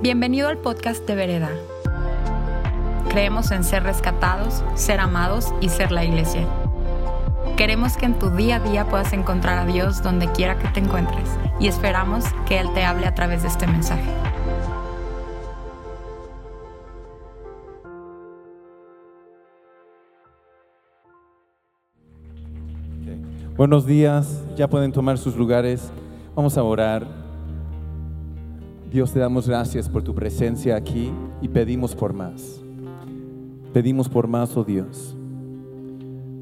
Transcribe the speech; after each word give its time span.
Bienvenido 0.00 0.46
al 0.46 0.58
podcast 0.58 1.04
de 1.08 1.16
Vereda. 1.16 1.50
Creemos 3.08 3.50
en 3.50 3.64
ser 3.64 3.82
rescatados, 3.82 4.62
ser 4.76 5.00
amados 5.00 5.52
y 5.60 5.70
ser 5.70 5.90
la 5.90 6.04
iglesia. 6.04 6.46
Queremos 7.56 7.96
que 7.96 8.06
en 8.06 8.16
tu 8.16 8.30
día 8.30 8.56
a 8.56 8.60
día 8.60 8.88
puedas 8.88 9.12
encontrar 9.12 9.58
a 9.58 9.66
Dios 9.66 10.00
donde 10.00 10.30
quiera 10.30 10.56
que 10.56 10.68
te 10.68 10.78
encuentres 10.78 11.28
y 11.58 11.66
esperamos 11.66 12.26
que 12.46 12.60
Él 12.60 12.72
te 12.74 12.84
hable 12.84 13.08
a 13.08 13.14
través 13.16 13.42
de 13.42 13.48
este 13.48 13.66
mensaje. 13.66 14.08
Buenos 23.56 23.84
días, 23.84 24.44
ya 24.56 24.68
pueden 24.68 24.92
tomar 24.92 25.18
sus 25.18 25.34
lugares. 25.34 25.90
Vamos 26.36 26.56
a 26.56 26.62
orar. 26.62 27.27
Dios 28.90 29.12
te 29.12 29.18
damos 29.18 29.46
gracias 29.46 29.86
por 29.86 30.02
tu 30.02 30.14
presencia 30.14 30.74
aquí 30.74 31.10
y 31.42 31.48
pedimos 31.48 31.94
por 31.94 32.14
más. 32.14 32.58
Pedimos 33.74 34.08
por 34.08 34.26
más, 34.26 34.56
oh 34.56 34.64
Dios. 34.64 35.14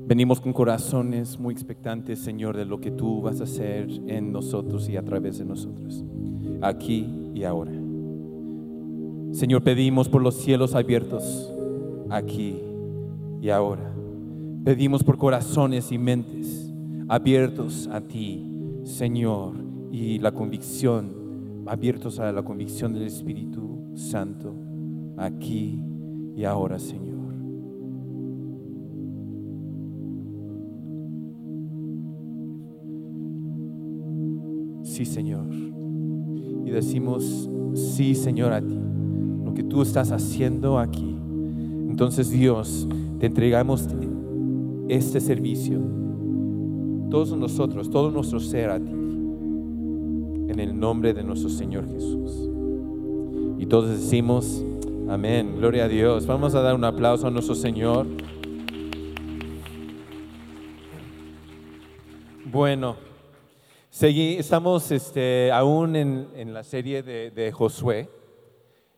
Venimos 0.07 0.41
con 0.41 0.53
corazones 0.53 1.41
muy 1.41 1.53
expectantes, 1.53 2.21
Señor, 2.21 2.57
de 2.57 2.65
lo 2.65 2.81
que 2.81 2.93
tú 2.93 3.23
vas 3.23 3.41
a 3.41 3.45
hacer 3.45 3.89
en 4.07 4.31
nosotros 4.31 4.89
y 4.89 4.97
a 4.97 5.03
través 5.03 5.39
de 5.39 5.45
nosotros, 5.45 6.05
aquí 6.63 7.33
y 7.35 7.43
ahora. 7.43 7.73
Señor, 9.33 9.65
pedimos 9.65 10.09
por 10.09 10.23
los 10.23 10.37
cielos 10.37 10.77
abiertos, 10.77 11.53
aquí 12.11 12.61
y 13.43 13.51
ahora. 13.51 13.93
Pedimos 14.65 15.03
por 15.03 15.19
corazones 15.19 15.91
y 15.91 15.99
mentes 15.99 16.73
abiertos 17.09 17.89
a 17.91 18.01
ti, 18.03 18.47
Señor, 18.85 19.55
y 19.91 20.21
la 20.21 20.31
convicción, 20.31 21.16
abiertos 21.67 22.19
a 22.21 22.33
la 22.33 22.43
convicción 22.43 22.93
del 22.93 23.03
Espíritu 23.03 23.93
Santo, 23.95 24.55
aquí 25.17 25.83
y 26.35 26.45
ahora, 26.45 26.79
Señor. 26.79 27.17
Sí, 34.83 35.05
Señor. 35.05 35.47
Y 36.65 36.71
decimos, 36.71 37.51
sí, 37.75 38.15
Señor, 38.15 38.53
a 38.53 38.61
ti. 38.61 38.79
Lo 39.45 39.53
que 39.53 39.63
tú 39.63 39.83
estás 39.83 40.11
haciendo 40.13 40.79
aquí. 40.79 41.17
Entonces, 41.89 42.31
Dios, 42.31 42.89
te 43.19 43.27
entregamos 43.27 43.89
este 44.89 45.21
servicio 45.21 45.97
todos 47.11 47.37
nosotros, 47.37 47.91
todo 47.91 48.11
nuestro 48.11 48.41
ser 48.41 48.71
a 48.71 48.81
ti, 48.81 48.93
en 50.57 50.61
el 50.61 50.81
nombre 50.81 51.13
de 51.13 51.23
nuestro 51.23 51.51
Señor 51.51 51.85
Jesús. 51.87 52.49
Y 53.59 53.67
todos 53.67 53.91
decimos, 53.91 54.65
amén, 55.07 55.57
gloria 55.59 55.85
a 55.85 55.89
Dios. 55.89 56.27
Vamos 56.27 56.55
a 56.55 56.63
dar 56.63 56.75
un 56.75 56.83
aplauso 56.83 57.27
a 57.27 57.31
nuestro 57.31 57.55
Señor. 57.55 58.07
Bueno, 62.47 62.97
seguí, 63.91 64.37
estamos 64.37 64.91
este, 64.93 65.53
aún 65.53 65.95
en, 65.95 66.55
la 66.55 66.65
serie 66.65 67.03
de, 67.03 67.53
Josué. 67.53 68.09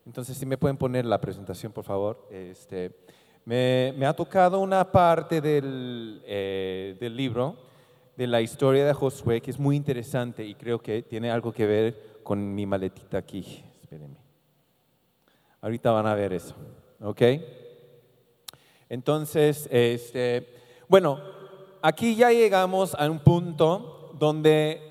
Entonces, 0.05 0.37
si 0.37 0.45
me 0.45 0.57
pueden 0.57 0.77
poner 0.77 1.05
la 1.05 1.19
presentación, 1.19 1.73
por 1.73 1.83
favor. 1.83 2.25
Este, 2.31 2.95
me, 3.43 4.05
ha 4.05 4.13
tocado 4.13 4.61
una 4.61 4.89
parte 4.89 5.41
del, 5.41 6.21
eh, 6.25 6.95
del 7.01 7.17
libro 7.17 7.68
de 8.19 8.27
la 8.27 8.41
historia 8.41 8.85
de 8.85 8.91
Josué 8.91 9.39
que 9.39 9.49
es 9.49 9.57
muy 9.57 9.77
interesante 9.77 10.43
y 10.43 10.53
creo 10.53 10.81
que 10.81 11.03
tiene 11.03 11.31
algo 11.31 11.53
que 11.53 11.65
ver 11.65 12.19
con 12.21 12.53
mi 12.53 12.65
maletita 12.65 13.17
aquí. 13.17 13.63
Espérenme. 13.81 14.17
Ahorita 15.61 15.89
van 15.91 16.05
a 16.05 16.15
ver 16.15 16.33
eso, 16.33 16.53
¿ok? 16.99 17.21
Entonces, 18.89 19.69
este, 19.71 20.49
bueno, 20.89 21.21
aquí 21.81 22.13
ya 22.17 22.29
llegamos 22.31 22.93
a 22.93 23.09
un 23.09 23.19
punto 23.19 24.11
donde 24.19 24.81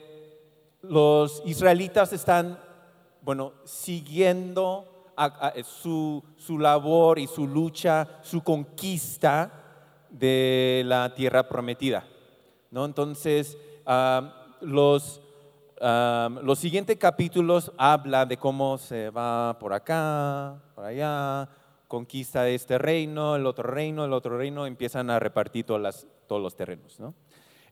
los 0.81 1.43
israelitas 1.44 2.15
están, 2.15 2.59
bueno, 3.21 3.53
siguiendo 3.65 5.12
su, 5.83 6.25
su 6.38 6.59
labor 6.59 7.19
y 7.19 7.27
su 7.27 7.47
lucha, 7.47 8.09
su 8.22 8.43
conquista 8.43 9.53
de 10.09 10.83
la 10.87 11.15
tierra 11.15 11.47
prometida. 11.47 12.06
¿No? 12.71 12.84
Entonces, 12.84 13.56
los, 14.61 15.21
los 15.81 16.59
siguientes 16.59 16.97
capítulos 16.97 17.73
habla 17.77 18.27
de 18.27 18.37
cómo 18.37 18.79
se 18.79 19.11
va 19.11 19.56
por 19.59 19.73
acá, 19.73 20.61
por 20.75 20.84
allá, 20.84 21.49
conquista 21.87 22.49
este 22.49 22.77
reino, 22.79 23.37
el 23.37 23.47
otro 23.47 23.71
reino, 23.71 24.05
el 24.05 24.12
otro 24.12 24.37
reino, 24.37 24.67
empiezan 24.67 25.11
a 25.11 25.19
repartir 25.19 25.65
todas 25.65 26.06
todos 26.27 26.43
los 26.43 26.55
terrenos. 26.55 27.01
¿no? 27.01 27.15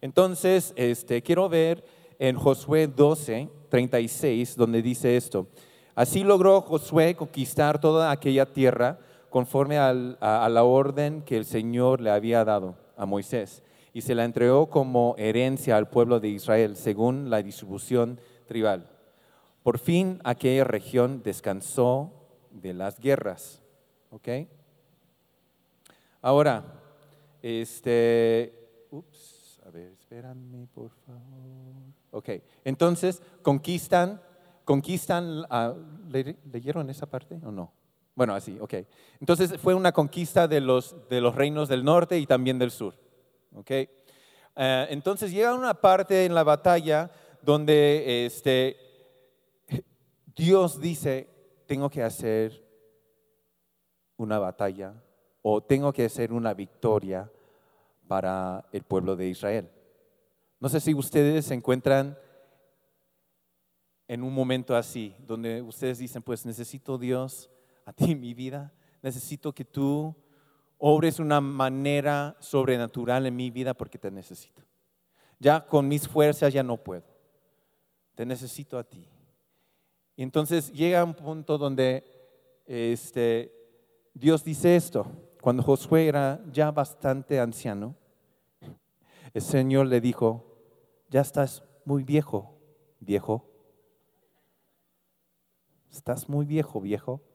Entonces, 0.00 0.72
este, 0.76 1.22
quiero 1.22 1.48
ver 1.48 1.84
en 2.18 2.36
Josué 2.36 2.86
12, 2.86 3.48
36, 3.68 4.56
donde 4.56 4.80
dice 4.80 5.16
esto. 5.16 5.48
Así 5.94 6.24
logró 6.24 6.60
Josué 6.62 7.14
conquistar 7.14 7.80
toda 7.80 8.10
aquella 8.10 8.46
tierra 8.46 8.98
conforme 9.28 9.76
a 9.78 9.92
la 9.92 10.64
orden 10.64 11.22
que 11.22 11.36
el 11.36 11.44
Señor 11.44 12.00
le 12.00 12.10
había 12.10 12.44
dado 12.44 12.74
a 12.96 13.04
Moisés 13.04 13.62
y 13.96 14.02
se 14.02 14.14
la 14.14 14.26
entregó 14.26 14.68
como 14.68 15.14
herencia 15.16 15.78
al 15.78 15.88
pueblo 15.88 16.20
de 16.20 16.28
Israel 16.28 16.76
según 16.76 17.30
la 17.30 17.42
distribución 17.42 18.20
tribal. 18.44 18.90
Por 19.62 19.78
fin 19.78 20.20
aquella 20.22 20.64
región 20.64 21.22
descansó 21.22 22.12
de 22.50 22.74
las 22.74 23.00
guerras. 23.00 23.62
¿Ok? 24.10 24.28
Ahora, 26.20 26.78
este, 27.40 28.86
ups, 28.90 29.62
a 29.64 29.70
ver, 29.70 29.92
espérame 29.92 30.66
por 30.74 30.90
favor. 30.90 31.94
Ok, 32.10 32.28
entonces 32.66 33.22
conquistan, 33.40 34.20
conquistan, 34.66 35.46
¿leyeron 36.52 36.90
esa 36.90 37.06
parte 37.06 37.40
o 37.42 37.50
no? 37.50 37.72
Bueno, 38.14 38.34
así, 38.34 38.58
ok. 38.60 38.74
Entonces 39.20 39.58
fue 39.58 39.72
una 39.72 39.92
conquista 39.92 40.46
de 40.46 40.60
los, 40.60 40.94
de 41.08 41.22
los 41.22 41.34
reinos 41.34 41.70
del 41.70 41.82
norte 41.82 42.18
y 42.18 42.26
también 42.26 42.58
del 42.58 42.70
sur. 42.70 43.05
¿Okay? 43.56 43.88
Eh, 44.54 44.86
entonces 44.90 45.32
llega 45.32 45.54
una 45.54 45.74
parte 45.74 46.24
en 46.24 46.34
la 46.34 46.44
batalla 46.44 47.10
donde 47.42 48.26
este, 48.26 48.76
Dios 50.34 50.80
dice, 50.80 51.28
tengo 51.66 51.90
que 51.90 52.02
hacer 52.02 52.64
una 54.16 54.38
batalla 54.38 54.94
o 55.42 55.62
tengo 55.62 55.92
que 55.92 56.04
hacer 56.04 56.32
una 56.32 56.54
victoria 56.54 57.30
para 58.06 58.66
el 58.72 58.82
pueblo 58.82 59.16
de 59.16 59.28
Israel. 59.28 59.70
No 60.60 60.68
sé 60.68 60.80
si 60.80 60.94
ustedes 60.94 61.46
se 61.46 61.54
encuentran 61.54 62.18
en 64.08 64.22
un 64.22 64.32
momento 64.32 64.76
así, 64.76 65.14
donde 65.18 65.60
ustedes 65.62 65.98
dicen, 65.98 66.22
pues 66.22 66.46
necesito 66.46 66.96
Dios 66.96 67.50
a 67.84 67.92
ti 67.92 68.12
en 68.12 68.20
mi 68.20 68.34
vida, 68.34 68.72
necesito 69.02 69.52
que 69.52 69.64
tú 69.64 70.14
obres 70.78 71.18
una 71.18 71.40
manera 71.40 72.36
sobrenatural 72.40 73.26
en 73.26 73.36
mi 73.36 73.50
vida 73.50 73.74
porque 73.74 73.98
te 73.98 74.10
necesito. 74.10 74.62
Ya 75.38 75.66
con 75.66 75.88
mis 75.88 76.08
fuerzas 76.08 76.52
ya 76.52 76.62
no 76.62 76.76
puedo. 76.76 77.04
Te 78.14 78.24
necesito 78.24 78.78
a 78.78 78.84
ti. 78.84 79.08
Y 80.16 80.22
entonces 80.22 80.72
llega 80.72 81.04
un 81.04 81.14
punto 81.14 81.58
donde 81.58 82.04
este, 82.66 83.52
Dios 84.14 84.44
dice 84.44 84.76
esto. 84.76 85.06
Cuando 85.42 85.62
Josué 85.62 86.08
era 86.08 86.42
ya 86.50 86.70
bastante 86.70 87.38
anciano, 87.38 87.94
el 89.32 89.42
Señor 89.42 89.86
le 89.86 90.00
dijo, 90.00 90.58
ya 91.10 91.20
estás 91.20 91.62
muy 91.84 92.02
viejo, 92.02 92.58
viejo. 93.00 93.44
Estás 95.90 96.28
muy 96.28 96.46
viejo, 96.46 96.80
viejo 96.80 97.25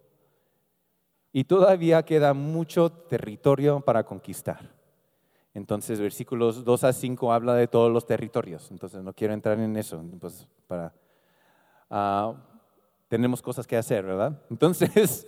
y 1.33 1.45
todavía 1.45 2.03
queda 2.03 2.33
mucho 2.33 2.91
territorio 2.91 3.79
para 3.79 4.03
conquistar. 4.03 4.69
Entonces, 5.53 5.99
versículos 5.99 6.63
2 6.63 6.83
a 6.83 6.93
5 6.93 7.33
habla 7.33 7.55
de 7.55 7.67
todos 7.67 7.91
los 7.91 8.05
territorios. 8.05 8.71
Entonces, 8.71 9.03
no 9.03 9.13
quiero 9.13 9.33
entrar 9.33 9.59
en 9.59 9.75
eso. 9.75 10.01
Pues, 10.19 10.47
para, 10.67 10.93
ah, 11.89 12.33
tenemos 13.09 13.41
cosas 13.41 13.67
que 13.67 13.75
hacer, 13.75 14.05
¿verdad? 14.05 14.41
Entonces, 14.49 15.25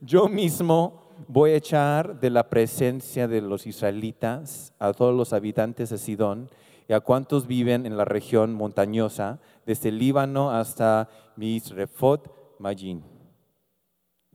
yo 0.00 0.28
mismo 0.28 1.02
voy 1.28 1.50
a 1.50 1.56
echar 1.56 2.20
de 2.20 2.30
la 2.30 2.48
presencia 2.48 3.28
de 3.28 3.40
los 3.40 3.66
israelitas 3.66 4.72
a 4.78 4.92
todos 4.92 5.14
los 5.14 5.32
habitantes 5.32 5.90
de 5.90 5.98
Sidón 5.98 6.50
y 6.88 6.92
a 6.92 7.00
cuantos 7.00 7.46
viven 7.46 7.84
en 7.84 7.96
la 7.96 8.04
región 8.04 8.54
montañosa, 8.54 9.40
desde 9.66 9.90
Líbano 9.90 10.52
hasta 10.52 11.08
Misrefot 11.36 12.58
Majin 12.60 13.15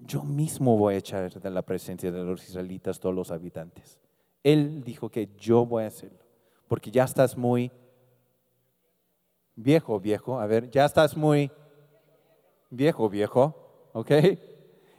yo 0.05 0.23
mismo 0.23 0.77
voy 0.77 0.95
a 0.95 0.97
echar 0.97 1.31
de 1.31 1.49
la 1.49 1.61
presencia 1.61 2.11
de 2.11 2.23
los 2.23 2.47
israelitas 2.47 2.99
todos 2.99 3.15
los 3.15 3.31
habitantes. 3.31 3.99
Él 4.43 4.83
dijo 4.83 5.09
que 5.09 5.29
yo 5.37 5.65
voy 5.65 5.83
a 5.83 5.87
hacerlo, 5.87 6.19
porque 6.67 6.91
ya 6.91 7.03
estás 7.03 7.37
muy 7.37 7.71
viejo, 9.55 9.99
viejo, 9.99 10.39
a 10.39 10.47
ver, 10.47 10.69
ya 10.71 10.85
estás 10.85 11.15
muy 11.15 11.51
viejo, 12.69 13.09
viejo. 13.09 13.61
¿ok? 13.93 14.11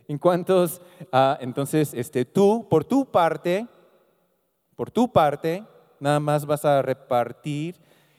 ¿En 0.08 0.18
cuántos? 0.18 0.80
ah, 1.10 1.38
entonces, 1.40 1.94
este, 1.94 2.24
tú, 2.24 2.66
por 2.68 2.84
tu 2.84 3.04
parte, 3.06 3.66
por 4.76 4.90
tu 4.90 5.10
parte, 5.10 5.64
nada 6.00 6.20
más 6.20 6.44
vas 6.44 6.64
a 6.64 6.82
repartir 6.82 7.76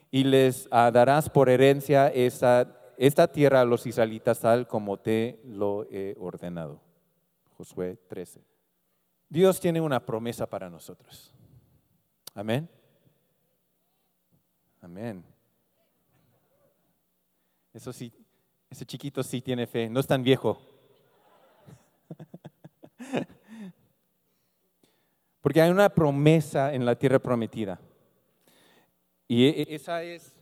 y 0.09 0.23
les 0.23 0.67
ah, 0.71 0.89
darás 0.91 1.29
por 1.29 1.49
herencia 1.49 2.07
esta, 2.07 2.67
esta 2.97 3.31
tierra 3.31 3.61
a 3.61 3.65
los 3.65 3.85
israelitas 3.85 4.39
tal 4.39 4.67
como 4.67 4.97
te 4.99 5.39
lo 5.45 5.87
he 5.89 6.15
ordenado. 6.19 6.81
Josué 7.57 7.97
13. 8.07 8.43
Dios 9.29 9.59
tiene 9.59 9.81
una 9.81 10.05
promesa 10.05 10.47
para 10.47 10.69
nosotros. 10.69 11.33
Amén. 12.33 12.69
Amén. 14.81 15.23
Eso 17.73 17.91
sí, 17.93 18.13
ese 18.69 18.85
chiquito 18.85 19.23
sí 19.23 19.41
tiene 19.41 19.65
fe, 19.65 19.89
no 19.89 19.99
es 19.99 20.07
tan 20.07 20.21
viejo. 20.23 20.61
Porque 25.41 25.61
hay 25.61 25.71
una 25.71 25.89
promesa 25.89 26.73
en 26.73 26.85
la 26.85 26.95
tierra 26.95 27.19
prometida. 27.19 27.79
Y 29.27 29.45
e- 29.45 29.61
e- 29.63 29.75
esa 29.75 30.03
es 30.03 30.33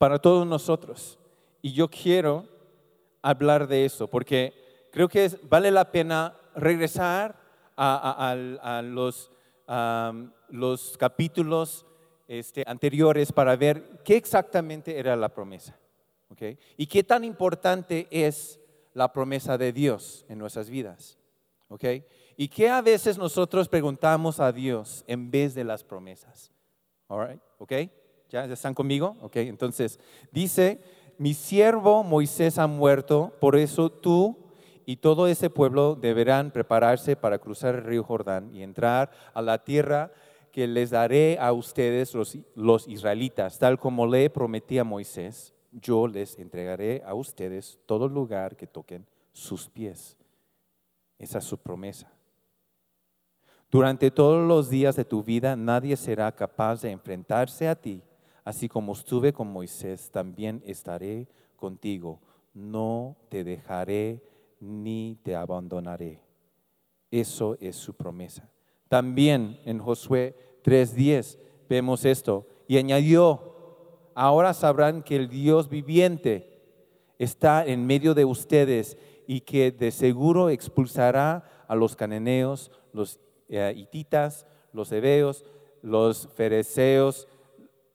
para 0.00 0.18
todos 0.18 0.46
nosotros. 0.46 1.18
Y 1.60 1.74
yo 1.74 1.88
quiero 1.90 2.46
hablar 3.20 3.68
de 3.68 3.84
eso, 3.84 4.08
porque 4.08 4.54
creo 4.90 5.08
que 5.10 5.26
es- 5.26 5.36
vale 5.46 5.70
la 5.70 5.92
pena 5.92 6.34
regresar 6.56 7.36
a, 7.76 8.30
a- 8.32 8.78
a 8.78 8.82
los, 8.82 9.30
los 10.48 10.96
capítulos 10.96 11.84
este, 12.26 12.64
anteriores 12.66 13.30
para 13.30 13.54
ver 13.56 14.00
qué 14.02 14.16
exactamente 14.16 14.98
era 14.98 15.14
la 15.16 15.28
promesa. 15.28 15.78
¿ok? 16.30 16.42
Y 16.78 16.86
qué 16.86 17.04
tan 17.04 17.22
importante 17.22 18.08
es 18.10 18.58
la 18.94 19.12
promesa 19.12 19.58
de 19.58 19.70
Dios 19.70 20.24
en 20.30 20.38
nuestras 20.38 20.70
vidas. 20.70 21.18
¿ok? 21.68 21.84
Y 22.38 22.48
qué 22.48 22.70
a 22.70 22.80
veces 22.80 23.18
nosotros 23.18 23.68
preguntamos 23.68 24.40
a 24.40 24.50
Dios 24.50 25.04
en 25.06 25.30
vez 25.30 25.54
de 25.54 25.64
las 25.64 25.84
promesas. 25.84 26.50
All 27.08 27.28
right, 27.28 27.40
¿Ok? 27.58 27.72
¿Ya 28.30 28.46
¿Ya 28.46 28.54
están 28.54 28.74
conmigo? 28.74 29.16
Ok, 29.20 29.36
entonces 29.36 29.98
dice, 30.30 30.80
mi 31.18 31.34
siervo 31.34 32.04
Moisés 32.04 32.58
ha 32.58 32.66
muerto, 32.66 33.32
por 33.40 33.56
eso 33.56 33.90
tú 33.90 34.38
y 34.86 34.96
todo 34.96 35.26
ese 35.26 35.50
pueblo 35.50 35.96
deberán 35.96 36.50
prepararse 36.52 37.16
para 37.16 37.38
cruzar 37.38 37.74
el 37.74 37.84
río 37.84 38.04
Jordán 38.04 38.54
y 38.54 38.62
entrar 38.62 39.10
a 39.34 39.42
la 39.42 39.62
tierra 39.64 40.12
que 40.52 40.66
les 40.66 40.90
daré 40.90 41.38
a 41.40 41.52
ustedes 41.52 42.14
los, 42.14 42.38
los 42.54 42.88
israelitas, 42.88 43.58
tal 43.58 43.78
como 43.78 44.06
le 44.06 44.30
prometí 44.30 44.78
a 44.78 44.84
Moisés. 44.84 45.54
Yo 45.72 46.06
les 46.08 46.38
entregaré 46.38 47.02
a 47.04 47.14
ustedes 47.14 47.78
todo 47.86 48.08
lugar 48.08 48.56
que 48.56 48.66
toquen 48.66 49.06
sus 49.32 49.68
pies. 49.68 50.16
Esa 51.18 51.38
es 51.38 51.44
su 51.44 51.58
promesa. 51.58 52.10
Durante 53.70 54.10
todos 54.10 54.46
los 54.48 54.68
días 54.70 54.96
de 54.96 55.04
tu 55.04 55.22
vida 55.22 55.54
nadie 55.54 55.96
será 55.96 56.32
capaz 56.32 56.82
de 56.82 56.90
enfrentarse 56.90 57.68
a 57.68 57.76
ti. 57.76 58.02
Así 58.50 58.68
como 58.68 58.94
estuve 58.94 59.32
con 59.32 59.46
Moisés, 59.46 60.10
también 60.10 60.60
estaré 60.66 61.28
contigo. 61.54 62.18
No 62.52 63.16
te 63.28 63.44
dejaré 63.44 64.24
ni 64.58 65.20
te 65.22 65.36
abandonaré. 65.36 66.20
Eso 67.12 67.56
es 67.60 67.76
su 67.76 67.94
promesa. 67.94 68.50
También 68.88 69.60
en 69.64 69.78
Josué 69.78 70.34
3:10 70.64 71.38
vemos 71.68 72.04
esto. 72.04 72.44
Y 72.66 72.76
añadió, 72.76 73.54
ahora 74.16 74.52
sabrán 74.52 75.04
que 75.04 75.14
el 75.14 75.28
Dios 75.28 75.68
viviente 75.68 76.60
está 77.20 77.64
en 77.64 77.86
medio 77.86 78.14
de 78.14 78.24
ustedes 78.24 78.98
y 79.28 79.42
que 79.42 79.70
de 79.70 79.92
seguro 79.92 80.48
expulsará 80.50 81.64
a 81.68 81.76
los 81.76 81.94
cananeos, 81.94 82.72
los 82.92 83.20
eh, 83.48 83.72
hititas, 83.76 84.44
los 84.72 84.90
hebeos, 84.90 85.44
los 85.82 86.28
fereceos, 86.34 87.28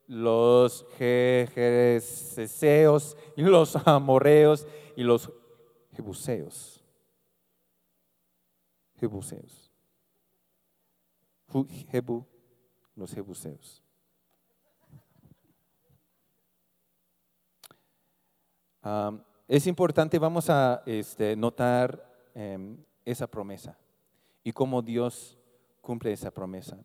los 0.08 0.86
je- 0.98 1.48
jereseos 1.54 3.18
y 3.36 3.42
los 3.44 3.76
amorreos 3.88 4.68
y 4.96 5.04
los 5.04 5.32
jebuseos. 5.94 6.84
Jebuseos. 9.00 9.72
Jebu, 11.92 12.26
los 12.96 13.14
jebuseos. 13.14 13.82
Es 19.48 19.68
importante, 19.68 20.20
vamos 20.20 20.50
a 20.50 20.82
este, 20.86 21.36
notar 21.36 22.04
em, 22.34 22.78
esa 23.04 23.28
promesa 23.28 23.78
y 24.44 24.52
cómo 24.52 24.82
Dios 24.82 25.38
cumple 25.82 26.12
esa 26.12 26.32
promesa. 26.32 26.78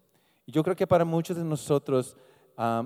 Yo 0.47 0.63
creo 0.63 0.77
que 0.77 0.87
para 0.87 1.05
muchos 1.05 1.37
de 1.37 1.45
nosotros 1.45 2.17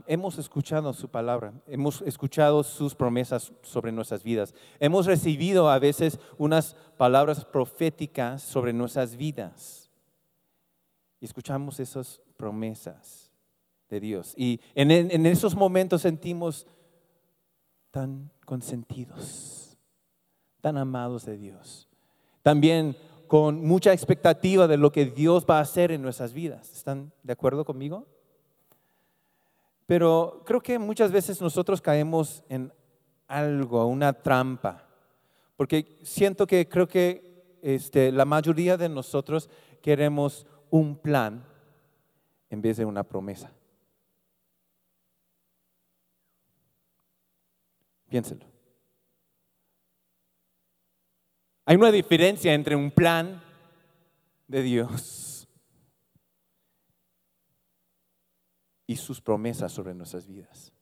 hemos 0.07 0.39
escuchado 0.39 0.93
su 0.93 1.09
palabra, 1.09 1.53
hemos 1.67 2.03
escuchado 2.03 2.63
sus 2.63 2.95
promesas 2.95 3.53
sobre 3.63 3.91
nuestras 3.91 4.23
vidas, 4.23 4.55
hemos 4.79 5.07
recibido 5.07 5.69
a 5.69 5.79
veces 5.79 6.21
unas 6.39 6.77
palabras 6.97 7.45
proféticas 7.45 8.43
sobre 8.43 8.73
nuestras 8.73 9.17
vidas 9.17 9.91
y 11.21 11.25
escuchamos 11.25 11.81
esas 11.81 12.21
promesas 12.37 13.33
de 13.89 13.99
Dios. 13.99 14.35
Y 14.37 14.61
en, 14.75 14.91
en 14.91 15.27
esos 15.27 15.57
momentos 15.57 16.03
sentimos 16.03 16.67
tan 17.91 18.31
consentidos, 18.45 19.77
tan 20.61 20.79
amados 20.79 21.25
de 21.25 21.37
Dios. 21.37 21.89
También 22.43 22.97
con 23.27 23.65
mucha 23.65 23.93
expectativa 23.93 24.69
de 24.69 24.77
lo 24.77 24.93
que 24.93 25.07
Dios 25.07 25.47
va 25.49 25.59
a 25.59 25.63
hacer 25.63 25.91
en 25.91 26.03
nuestras 26.03 26.33
vidas. 26.33 26.73
¿Están 26.73 27.13
de 27.23 27.33
acuerdo 27.33 27.65
conmigo? 27.65 28.07
Pero 29.87 30.43
creo 30.47 30.61
que 30.61 30.79
muchas 30.79 31.13
veces 31.13 31.41
nosotros 31.41 31.81
caemos 31.81 32.43
en 32.49 32.73
algo, 33.27 33.87
una 33.87 34.13
trampa, 34.13 34.87
porque 35.57 35.99
siento 36.03 36.47
que 36.47 36.69
creo 36.69 36.89
que 36.89 37.59
este, 37.63 38.13
la 38.13 38.25
mayoría 38.25 38.77
de 38.77 38.89
nosotros 38.89 39.49
queremos 39.83 40.47
un 40.71 40.97
plan 40.97 41.45
en 42.51 42.63
vez 42.63 42.77
de 42.77 42.85
una 42.85 43.05
promesa. 43.05 43.53
Piénselo. 48.09 48.47
Hay 51.67 51.77
una 51.77 51.91
diferencia 51.91 52.53
entre 52.53 52.77
un 52.77 52.91
plan 52.91 53.43
de 54.47 54.63
Dios 54.63 55.34
y 58.87 58.97
sus 58.97 59.21
promesas 59.21 59.73
sobre 59.73 59.95
nuestras 59.95 60.27
vidas. 60.27 60.73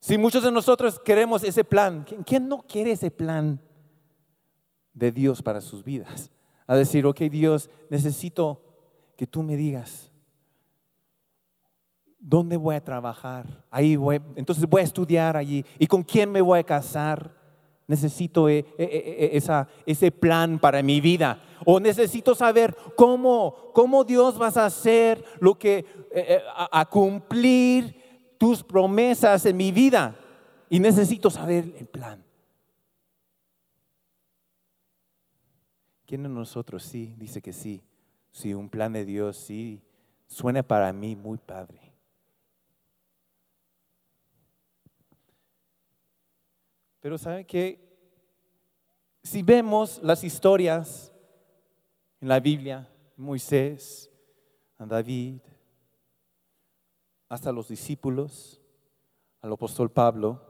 Si 0.00 0.18
muchos 0.18 0.42
de 0.42 0.52
nosotros 0.52 1.00
queremos 1.00 1.42
ese 1.44 1.64
plan, 1.64 2.04
¿quién, 2.26 2.46
no 2.46 2.62
quiere 2.62 2.92
ese 2.92 3.10
plan 3.10 3.58
de 4.92 5.10
Dios 5.10 5.42
para 5.42 5.62
sus 5.62 5.82
vidas? 5.82 6.30
A 6.66 6.76
decir, 6.76 7.06
ok 7.06 7.20
Dios, 7.22 7.70
necesito 7.88 8.60
que 9.16 9.26
tú 9.26 9.42
me 9.42 9.56
digas, 9.56 10.12
¿dónde 12.18 12.58
voy 12.58 12.74
a 12.74 12.84
trabajar? 12.84 13.64
Ahí 13.70 13.96
voy, 13.96 14.20
entonces 14.36 14.66
voy 14.68 14.82
a 14.82 14.84
estudiar 14.84 15.38
allí. 15.38 15.64
¿Y 15.78 15.86
con 15.86 16.02
quién 16.02 16.30
me 16.30 16.42
voy 16.42 16.58
a 16.58 16.64
casar? 16.64 17.43
Necesito 17.86 18.48
eh, 18.48 18.64
eh, 18.78 18.88
eh, 18.88 19.30
esa, 19.32 19.68
ese 19.84 20.10
plan 20.10 20.58
para 20.58 20.82
mi 20.82 21.00
vida. 21.00 21.42
O 21.66 21.78
necesito 21.78 22.34
saber 22.34 22.74
cómo, 22.96 23.70
cómo 23.74 24.04
Dios 24.04 24.38
vas 24.38 24.56
a 24.56 24.66
hacer 24.66 25.24
lo 25.40 25.58
que, 25.58 25.84
a, 26.56 26.80
a 26.80 26.86
cumplir 26.86 28.34
tus 28.38 28.62
promesas 28.62 29.44
en 29.46 29.56
mi 29.56 29.70
vida. 29.70 30.16
Y 30.70 30.80
necesito 30.80 31.28
saber 31.30 31.74
el 31.78 31.86
plan. 31.86 32.24
¿Quién 36.06 36.22
de 36.22 36.28
nosotros 36.28 36.82
sí 36.82 37.14
dice 37.18 37.40
que 37.40 37.52
sí? 37.52 37.82
Sí, 38.30 38.52
un 38.52 38.68
plan 38.68 38.92
de 38.92 39.04
Dios 39.04 39.36
sí 39.36 39.82
suena 40.26 40.62
para 40.62 40.92
mí 40.92 41.16
muy 41.16 41.38
padre. 41.38 41.83
Pero 47.04 47.18
¿sabe 47.18 47.44
qué? 47.44 47.78
Si 49.22 49.42
vemos 49.42 50.00
las 50.02 50.24
historias 50.24 51.12
en 52.18 52.28
la 52.28 52.40
Biblia, 52.40 52.88
Moisés, 53.18 54.10
a 54.78 54.86
David, 54.86 55.42
hasta 57.28 57.52
los 57.52 57.68
discípulos, 57.68 58.58
al 59.42 59.52
apóstol 59.52 59.90
Pablo, 59.90 60.40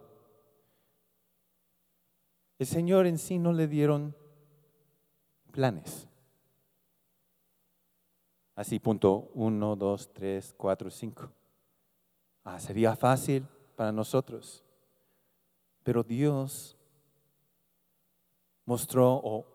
el 2.60 2.66
Señor 2.68 3.08
en 3.08 3.18
sí 3.18 3.36
no 3.36 3.52
le 3.52 3.66
dieron 3.66 4.14
planes. 5.50 6.06
Así, 8.54 8.78
punto 8.78 9.32
uno, 9.34 9.74
dos, 9.74 10.12
tres, 10.12 10.54
cuatro, 10.56 10.88
cinco. 10.88 11.32
Ah, 12.44 12.60
sería 12.60 12.94
fácil 12.94 13.44
para 13.74 13.90
nosotros. 13.90 14.63
Pero 15.84 16.02
Dios 16.02 16.76
mostró 18.64 19.20
o 19.22 19.46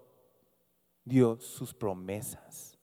dio 1.04 1.40
sus 1.42 1.74
promesas. 1.74 2.78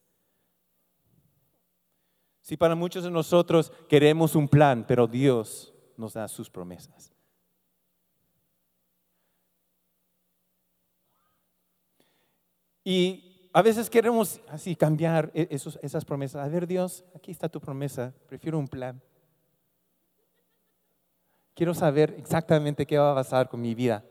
Si 2.42 2.56
para 2.56 2.74
muchos 2.74 3.04
de 3.04 3.10
nosotros 3.10 3.72
queremos 3.88 4.36
un 4.36 4.48
plan, 4.48 4.84
pero 4.86 5.06
Dios 5.06 5.72
nos 5.96 6.12
da 6.12 6.28
sus 6.28 6.50
promesas. 6.50 7.12
Y 12.84 13.48
a 13.52 13.62
veces 13.62 13.90
queremos 13.90 14.40
así 14.48 14.76
cambiar 14.76 15.32
e-, 15.34 15.48
esas 15.50 16.04
promesas. 16.04 16.44
A 16.44 16.48
ver, 16.48 16.68
Dios, 16.68 17.04
aquí 17.16 17.32
está 17.32 17.48
tu 17.48 17.60
promesa, 17.60 18.14
prefiero 18.28 18.58
un 18.58 18.68
plan. 18.68 19.02
Quiero 21.56 21.72
saber 21.72 22.14
exactamente 22.18 22.84
qué 22.84 22.98
va 22.98 23.12
a 23.12 23.14
pasar 23.14 23.48
con 23.48 23.62
mi 23.62 23.74
vida. 23.74 24.04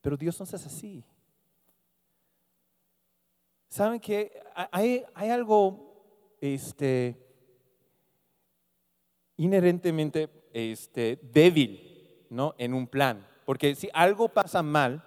Pero 0.00 0.16
Dios 0.16 0.38
no 0.38 0.44
es 0.44 0.54
así. 0.54 1.04
¿Saben 3.68 3.98
que 3.98 4.40
hay, 4.70 5.04
algo 5.16 6.36
este, 6.40 7.16
inherentemente 9.36 10.30
este, 10.52 11.18
débil 11.20 12.24
¿no? 12.30 12.54
en 12.56 12.72
un 12.72 12.86
plan? 12.86 13.26
Porque 13.44 13.74
si 13.74 13.90
algo 13.92 14.28
pasa 14.28 14.62
mal, 14.62 15.02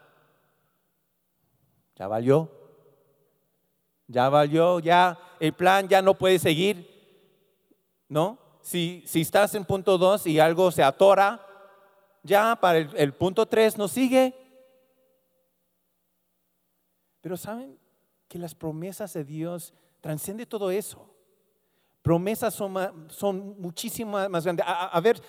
ya 1.95 2.09
valió. 2.09 2.51
Ya 4.07 4.27
valió, 4.27 4.79
ya 4.79 5.17
el 5.39 5.53
plan 5.53 5.87
ya 5.87 6.01
no 6.01 6.13
puede 6.13 6.39
seguir. 6.39 6.93
¿No? 8.09 8.44
Si, 8.65 9.03
si 9.05 9.21
estás 9.21 9.53
en 9.53 9.63
punto 9.63 9.99
2 9.99 10.25
y 10.25 10.39
algo 10.39 10.71
se 10.71 10.81
atora, 10.81 11.39
ya 12.23 12.55
para 12.55 12.79
el, 12.79 12.89
el 12.95 13.13
punto 13.13 13.45
3 13.45 13.77
no 13.77 13.87
sigue. 13.87 14.33
Pero 17.21 17.37
¿saben? 17.37 17.77
que 18.27 18.39
las 18.39 18.55
promesas 18.55 19.13
de 19.13 19.23
Dios 19.23 19.73
transciende 20.01 20.45
todo 20.45 20.71
eso. 20.71 21.09
Promesas 22.01 22.53
son, 22.53 23.07
son 23.09 23.59
muchísimo 23.59 24.17
más 24.29 24.43
grandes. 24.43 24.65
A, 24.67 24.99
ver, 24.99 25.21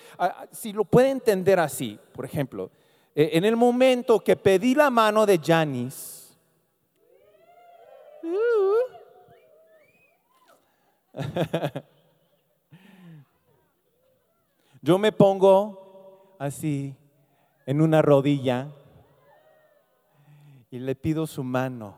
si 0.51 0.73
lo 0.73 0.83
puede 0.85 1.09
entender 1.09 1.59
así, 1.59 1.99
por 2.13 2.25
ejemplo, 2.25 2.69
eh, 3.15 3.29
en 3.33 3.45
el 3.45 3.55
momento 3.55 4.19
que 4.19 4.35
pedí 4.35 4.75
la 4.75 4.89
mano 4.89 5.25
de 5.25 5.39
Janis, 5.39 6.37
yo 14.87 14.97
me 14.97 15.11
pongo 15.11 16.37
así 16.39 16.95
en 17.65 17.81
una 17.81 18.01
rodilla 18.01 18.71
y 20.71 20.79
le 20.79 20.95
pido 20.95 21.27
su 21.27 21.43
mano 21.43 21.97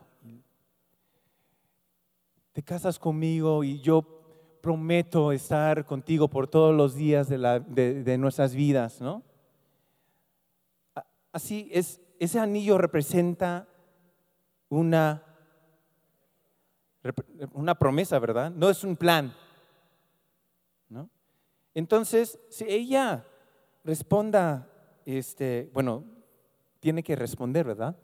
te 2.52 2.64
casas 2.64 2.98
conmigo 2.98 3.62
y 3.62 3.78
yo 3.78 4.02
prometo 4.60 5.30
estar 5.30 5.86
contigo 5.86 6.26
por 6.26 6.48
todos 6.48 6.74
los 6.74 6.96
días 6.96 7.28
de, 7.28 8.18
nuestras 8.18 8.56
vidas, 8.56 9.00
¿no? 9.00 9.22
Así 11.30 11.70
es, 11.72 12.00
ese 12.18 12.40
anillo 12.40 12.76
representa 12.76 13.68
una, 14.68 15.22
una 17.52 17.76
promesa, 17.76 18.18
¿verdad? 18.18 18.50
No 18.50 18.68
es 18.68 18.82
un 18.82 18.96
plan. 18.96 19.32
Entonces, 21.74 22.38
si 22.48 22.64
ella 22.68 23.26
responda, 23.84 24.68
este, 25.06 25.70
bueno, 25.72 26.04
tiene 26.80 27.02
que 27.02 27.16
responder, 27.16 27.66
¿verdad? 27.66 27.96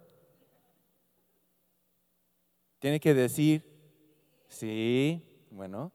Tiene 2.79 3.01
que 3.01 3.15
decir, 3.15 3.77
Sí, 4.49 5.23
bueno. 5.51 5.93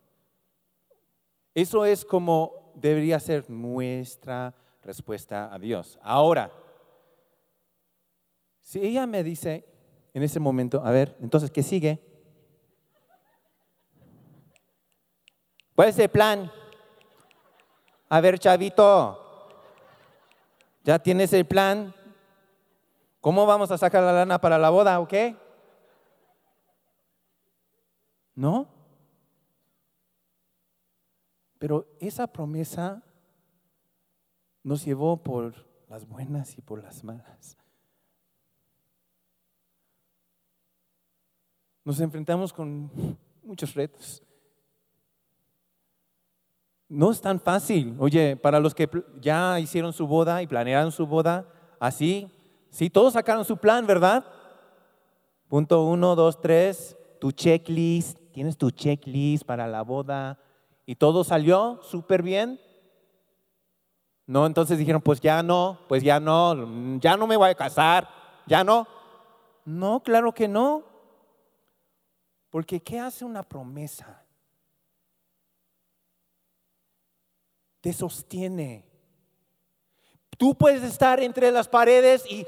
Eso 1.53 1.85
es 1.85 2.05
como 2.05 2.71
debería 2.75 3.19
ser 3.19 3.49
nuestra 3.49 4.55
respuesta 4.83 5.53
a 5.53 5.59
Dios. 5.59 5.99
Ahora, 6.01 6.51
si 8.61 8.79
ella 8.79 9.05
me 9.05 9.23
dice 9.23 9.65
en 10.13 10.23
ese 10.23 10.39
momento, 10.39 10.81
a 10.85 10.91
ver, 10.91 11.17
entonces, 11.21 11.51
¿qué 11.51 11.63
sigue? 11.63 11.99
¿Cuál 15.75 15.89
es 15.89 15.99
el 15.99 16.09
plan? 16.09 16.51
A 18.13 18.19
ver, 18.19 18.37
chavito, 18.37 19.17
¿ya 20.83 20.99
tienes 20.99 21.31
el 21.31 21.45
plan? 21.45 21.95
¿Cómo 23.21 23.45
vamos 23.45 23.71
a 23.71 23.77
sacar 23.77 24.03
la 24.03 24.11
lana 24.11 24.41
para 24.41 24.57
la 24.57 24.69
boda, 24.69 24.99
ok? 24.99 25.13
¿No? 28.35 28.67
Pero 31.57 31.87
esa 32.01 32.27
promesa 32.27 33.01
nos 34.61 34.83
llevó 34.83 35.15
por 35.15 35.65
las 35.87 36.05
buenas 36.05 36.57
y 36.57 36.61
por 36.61 36.83
las 36.83 37.05
malas. 37.05 37.57
Nos 41.85 42.01
enfrentamos 42.01 42.51
con 42.51 42.91
muchos 43.41 43.73
retos. 43.73 44.21
No 46.91 47.10
es 47.10 47.21
tan 47.21 47.39
fácil. 47.39 47.95
Oye, 48.00 48.36
para 48.36 48.60
los 48.60 48.75
que 48.75 48.89
ya 49.21 49.57
hicieron 49.62 49.93
su 49.93 50.05
boda 50.07 50.41
y 50.41 50.48
planearon 50.48 50.91
su 50.91 51.07
boda, 51.07 51.45
así, 51.79 52.29
sí, 52.69 52.89
todos 52.89 53.13
sacaron 53.13 53.45
su 53.45 53.55
plan, 53.55 53.88
¿verdad? 53.88 54.25
Punto 55.48 55.86
uno, 55.86 56.17
dos, 56.17 56.41
tres, 56.41 56.98
tu 57.21 57.31
checklist, 57.31 58.19
tienes 58.33 58.57
tu 58.57 58.71
checklist 58.71 59.45
para 59.45 59.67
la 59.67 59.83
boda 59.83 60.38
y 60.86 60.95
todo 60.95 61.24
salió 61.24 61.79
súper 61.81 62.24
bien. 62.24 62.60
No, 64.27 64.45
entonces 64.45 64.77
dijeron, 64.77 65.01
pues 65.01 65.21
ya 65.21 65.41
no, 65.41 65.79
pues 65.88 66.03
ya 66.03 66.19
no, 66.19 67.00
ya 67.00 67.15
no 67.15 67.25
me 67.25 67.38
voy 67.38 67.51
a 67.51 67.55
casar, 67.55 68.10
ya 68.45 68.65
no. 68.65 68.86
No, 69.63 70.03
claro 70.03 70.33
que 70.33 70.50
no. 70.50 70.83
Porque 72.50 72.81
¿qué 72.81 73.00
hace 73.00 73.24
una 73.24 73.43
promesa? 73.43 74.25
Te 77.81 77.91
sostiene. 77.93 78.85
Tú 80.38 80.55
puedes 80.55 80.83
estar 80.83 81.19
entre 81.19 81.51
las 81.51 81.67
paredes 81.67 82.25
y 82.29 82.47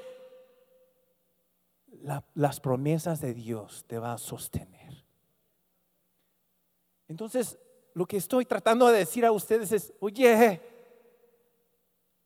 las 2.33 2.59
promesas 2.59 3.21
de 3.21 3.33
Dios 3.33 3.85
te 3.87 3.97
va 3.97 4.13
a 4.13 4.17
sostener. 4.17 5.05
Entonces, 7.07 7.59
lo 7.93 8.05
que 8.05 8.17
estoy 8.17 8.45
tratando 8.45 8.87
de 8.87 8.99
decir 8.99 9.25
a 9.25 9.31
ustedes 9.31 9.71
es, 9.71 9.93
oye, 9.99 10.61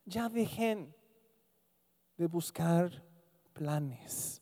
ya 0.06 0.30
dejen 0.30 0.94
de 2.18 2.28
buscar 2.28 3.04
planes. 3.54 4.42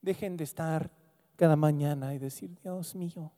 Dejen 0.00 0.36
de 0.36 0.44
estar 0.44 0.90
cada 1.36 1.56
mañana 1.56 2.14
y 2.14 2.18
decir, 2.18 2.54
Dios 2.62 2.94
mío, 2.94 3.32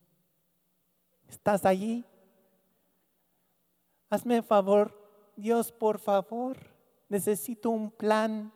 ¿estás 1.28 1.64
allí? 1.64 2.04
Hazme 4.16 4.40
favor, 4.40 4.98
Dios, 5.36 5.70
por 5.70 5.98
favor, 5.98 6.56
necesito 7.10 7.68
un 7.68 7.90
plan. 7.90 8.50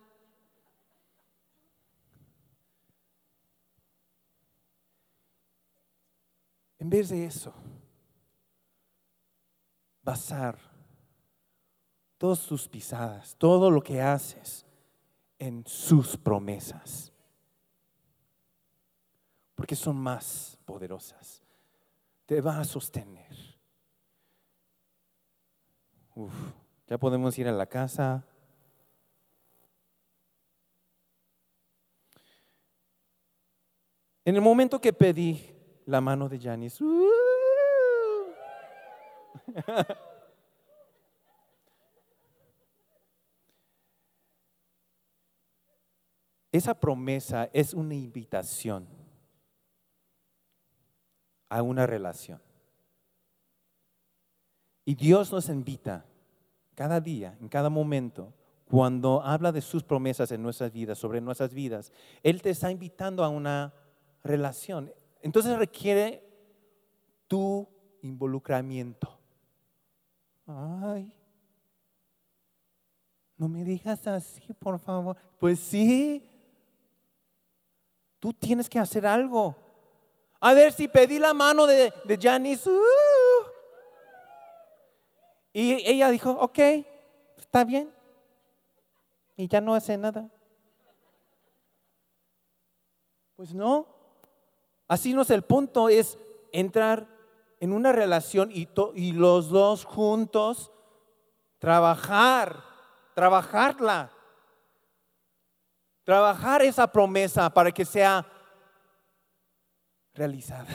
En 6.79 6.89
vez 6.89 7.11
de 7.11 7.27
eso, 7.27 7.53
basar 10.03 10.59
todas 12.17 12.41
tus 12.47 12.67
pisadas, 12.67 13.37
todo 13.37 13.71
lo 13.71 13.83
que 13.83 14.01
haces 14.01 14.65
en 15.39 15.63
sus 15.67 16.17
promesas, 16.17 17.13
porque 19.55 19.77
son 19.77 19.97
más 19.97 20.59
poderosas, 20.65 21.43
te 22.25 22.41
va 22.41 22.61
a 22.61 22.65
sostener. 22.65 23.50
Ya 26.87 26.99
podemos 26.99 27.39
ir 27.39 27.49
a 27.49 27.53
la 27.53 27.67
casa. 27.67 28.25
En 34.25 34.37
el 34.37 34.43
momento 34.43 34.81
que 34.81 34.93
pedí 34.93 35.41
la 35.87 36.01
mano 36.01 36.29
de 36.29 36.39
Janice. 36.39 36.85
Esa 46.53 46.75
promesa 46.75 47.49
es 47.53 47.75
una 47.75 47.95
invitación 47.95 48.89
a 51.49 51.63
una 51.63 51.87
relación. 51.87 52.41
Y 54.91 54.97
Dios 54.97 55.31
nos 55.31 55.49
invita 55.49 56.05
cada 56.75 57.01
día, 57.01 57.39
en 57.41 57.49
cada 57.49 57.71
momento, 57.71 58.35
cuando 58.65 59.23
habla 59.23 59.53
de 59.53 59.61
sus 59.61 59.85
promesas 59.85 60.33
en 60.33 60.43
nuestras 60.43 60.73
vidas, 60.73 60.99
sobre 60.99 61.21
nuestras 61.21 61.55
vidas, 61.55 61.93
Él 62.25 62.43
te 62.43 62.51
está 62.51 62.73
invitando 62.73 63.23
a 63.23 63.29
una 63.29 63.73
relación. 64.25 64.93
Entonces 65.23 65.57
requiere 65.57 66.25
tu 67.29 67.69
involucramiento. 68.03 69.17
Ay, 70.49 71.15
no 73.37 73.49
me 73.49 73.63
digas 73.63 74.05
así, 74.09 74.43
por 74.59 74.81
favor. 74.81 75.17
Pues 75.39 75.61
sí, 75.61 76.29
tú 78.19 78.33
tienes 78.33 78.69
que 78.69 78.81
hacer 78.81 79.07
algo. 79.07 79.55
A 80.41 80.53
ver 80.53 80.73
si 80.73 80.89
pedí 80.89 81.21
la 81.21 81.33
mano 81.33 81.65
de, 81.65 81.93
de 82.05 82.19
Janice. 82.21 82.69
Uh. 82.69 83.20
Y 85.53 85.73
ella 85.89 86.11
dijo, 86.11 86.31
ok, 86.33 86.59
está 87.37 87.65
bien. 87.65 87.93
Y 89.37 89.49
ya 89.49 89.61
no 89.61 89.75
hace 89.75 89.97
nada. 89.97 90.29
Pues 93.37 93.55
no. 93.55 93.87
Así 94.87 95.15
no 95.15 95.23
es 95.23 95.31
el 95.31 95.43
punto, 95.43 95.89
es 95.89 96.19
entrar 96.53 97.07
en 97.59 97.73
una 97.73 97.93
relación 97.93 98.51
y, 98.53 98.69
y 98.95 99.13
los 99.13 99.49
dos 99.51 99.85
juntos 99.85 100.73
trabajar 101.59 102.71
trabajarla. 103.21 104.11
Trabajar 106.05 106.63
esa 106.63 106.91
promesa 106.91 107.51
para 107.51 107.71
que 107.71 107.85
sea 107.85 108.27
realizada. 110.15 110.69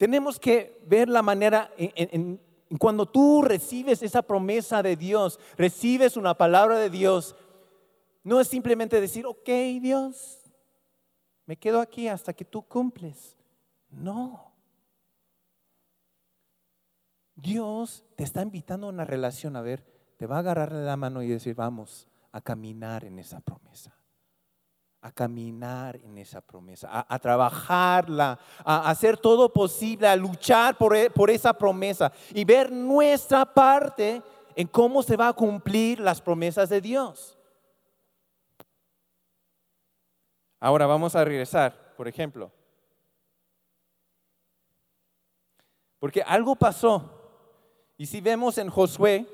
Tenemos 0.00 0.40
que 0.40 0.82
ver 0.86 1.10
la 1.10 1.20
manera 1.20 1.70
en, 1.76 2.40
cuando 2.78 3.04
tú 3.04 3.42
recibes 3.42 4.02
esa 4.02 4.22
promesa 4.22 4.82
de 4.82 4.96
Dios, 4.96 5.38
recibes 5.58 6.16
una 6.16 6.32
palabra 6.32 6.78
de 6.78 6.88
Dios, 6.88 7.36
no 8.24 8.40
es 8.40 8.48
simplemente 8.48 8.98
decir, 8.98 9.26
ok 9.26 9.46
Dios, 9.82 10.40
me 11.44 11.58
quedo 11.58 11.82
aquí 11.82 12.08
hasta 12.08 12.32
que 12.32 12.46
tú 12.46 12.62
cumples. 12.62 13.36
No. 13.90 14.54
Dios 17.34 18.02
te 18.16 18.24
está 18.24 18.40
invitando 18.40 18.86
a 18.86 18.90
una 18.90 19.04
relación, 19.04 19.54
a 19.54 19.60
ver, 19.60 19.84
te 20.16 20.24
va 20.26 20.36
a 20.36 20.38
agarrar 20.38 20.72
la 20.72 20.96
mano 20.96 21.22
y 21.22 21.28
decir, 21.28 21.54
vamos 21.54 22.08
a 22.32 22.40
caminar 22.40 23.04
en 23.04 23.18
esa 23.18 23.40
promesa, 23.40 23.94
a 25.02 25.10
caminar 25.10 25.96
en 25.96 26.18
esa 26.18 26.40
promesa, 26.40 27.06
a, 27.08 27.18
trabajarla, 27.18 28.38
a, 28.64 28.90
hacer 28.90 29.16
todo 29.16 29.50
posible, 29.52 30.06
a 30.06 30.16
luchar 30.16 30.76
por, 30.76 30.94
e, 30.94 31.08
por 31.08 31.30
esa 31.30 31.54
promesa 31.54 32.12
y 32.34 32.44
ver 32.44 32.70
nuestra 32.70 33.46
parte 33.46 34.22
en 34.54 34.66
cómo 34.66 35.02
se 35.02 35.16
va 35.16 35.28
a 35.28 35.32
cumplir 35.32 36.00
las 36.00 36.20
promesas 36.20 36.68
de 36.68 36.80
Dios. 36.80 37.38
Ahora 40.58 40.86
vamos 40.86 41.16
a 41.16 41.24
regresar, 41.24 41.94
por 41.96 42.06
ejemplo. 42.06 42.52
Porque 45.98 46.22
algo 46.22 46.56
pasó 46.56 47.10
y 47.96 48.06
si 48.06 48.20
vemos 48.20 48.58
en 48.58 48.68
Josué 48.68 49.26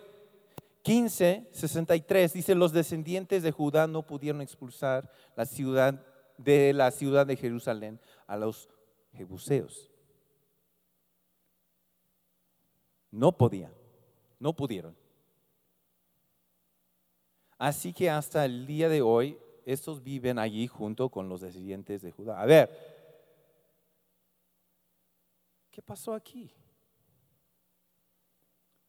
15, 0.86 1.48
63, 1.50 2.32
dice, 2.32 2.54
los 2.54 2.72
descendientes 2.72 3.42
de 3.42 3.50
Judá 3.50 3.88
no 3.88 4.06
pudieron 4.06 4.40
expulsar 4.40 5.10
la 5.34 5.44
ciudad 5.44 6.00
de 6.38 6.72
la 6.72 6.92
ciudad 6.92 7.26
de 7.26 7.34
Jerusalén 7.34 8.00
a 8.28 8.36
los 8.36 8.68
jebuseos. 9.12 9.90
No 13.10 13.36
podían, 13.36 13.72
no 14.38 14.54
pudieron. 14.54 14.96
Así 17.58 17.92
que 17.92 18.08
hasta 18.08 18.44
el 18.44 18.64
día 18.64 18.88
de 18.88 19.02
hoy, 19.02 19.36
estos 19.64 20.04
viven 20.04 20.38
allí 20.38 20.68
junto 20.68 21.08
con 21.08 21.28
los 21.28 21.40
descendientes 21.40 22.00
de 22.00 22.12
Judá. 22.12 22.40
A 22.40 22.46
ver, 22.46 22.70
¿qué 25.72 25.82
pasó 25.82 26.14
aquí? 26.14 26.54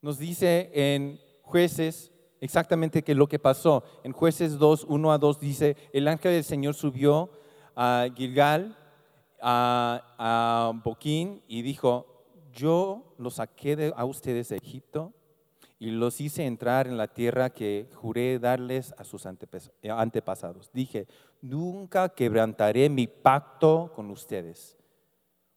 nos 0.02 0.20
dice 0.20 0.70
en 0.74 1.20
jueces 1.48 2.12
exactamente 2.42 3.04
qué 3.04 3.14
es 3.14 3.18
lo 3.18 3.28
que 3.28 3.40
pasó. 3.40 3.84
En 4.04 4.12
jueces 4.12 4.58
2, 4.58 4.86
1 4.88 5.12
a 5.12 5.18
2 5.18 5.40
dice, 5.40 5.78
el 5.94 6.08
ángel 6.08 6.34
del 6.34 6.44
Señor 6.44 6.76
subió 6.76 7.30
a 7.76 8.08
Gilgal, 8.16 8.78
a, 9.42 10.74
Boquín, 10.84 11.42
y 11.48 11.62
dijo, 11.62 12.06
yo 12.52 13.16
los 13.18 13.36
saqué 13.36 13.94
a 13.96 14.06
ustedes 14.06 14.50
de 14.50 14.58
Egipto 14.58 15.14
y 15.80 15.92
los 15.92 16.20
hice 16.20 16.46
entrar 16.46 16.88
en 16.88 16.98
la 16.98 17.08
tierra 17.08 17.52
que 17.52 17.90
juré 17.94 18.40
darles 18.40 18.94
a 18.98 19.04
sus 19.04 19.26
antepasados. 19.26 20.72
Dije, 20.74 21.08
nunca 21.42 22.10
quebrantaré 22.10 22.90
mi 22.90 23.08
pacto 23.08 23.92
con 23.96 24.10
ustedes. 24.10 24.76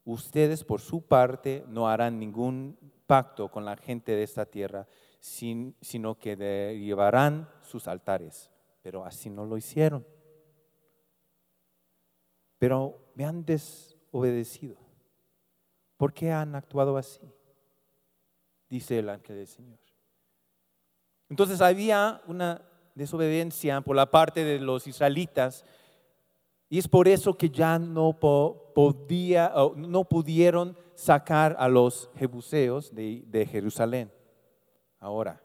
Ustedes 0.05 0.63
por 0.63 0.81
su 0.81 1.03
parte 1.03 1.65
no 1.69 1.89
harán 1.89 2.19
ningún 2.19 2.77
pacto 3.07 3.51
con 3.51 3.65
la 3.65 3.77
gente 3.77 4.13
de 4.13 4.23
esta 4.23 4.45
tierra, 4.45 4.87
sino 5.21 6.19
que 6.19 6.37
llevarán 6.79 7.49
sus 7.63 7.87
altares. 7.87 8.51
Pero 8.83 9.05
así 9.05 9.31
no 9.31 9.45
lo 9.45 9.57
hicieron. 9.57 10.07
Pero 12.59 13.13
me 13.15 13.25
han 13.25 13.45
desobedecido. 13.45 14.77
¿Por 15.97 16.13
qué 16.13 16.33
han 16.33 16.55
actuado 16.55 16.97
así? 16.97 17.21
Dice 18.69 18.99
el 18.99 19.09
ángel 19.09 19.37
del 19.37 19.47
Señor. 19.47 19.79
Entonces 21.29 21.61
había 21.61 22.23
una 22.27 22.63
desobediencia 22.95 23.81
por 23.83 23.97
la 23.97 24.11
parte 24.11 24.45
de 24.45 24.59
los 24.59 24.87
israelitas 24.87 25.65
y 26.73 26.79
es 26.79 26.87
por 26.87 27.09
eso 27.09 27.37
que 27.37 27.51
ya 27.51 27.81
no 27.81 28.13
podía, 28.19 29.53
no 29.75 30.05
pudieron 30.05 30.77
sacar 30.95 31.57
a 31.59 31.69
los 31.69 32.09
jebuseos 32.15 32.95
de, 32.95 33.49
Jerusalén. 33.51 34.13
Ahora, 35.01 35.43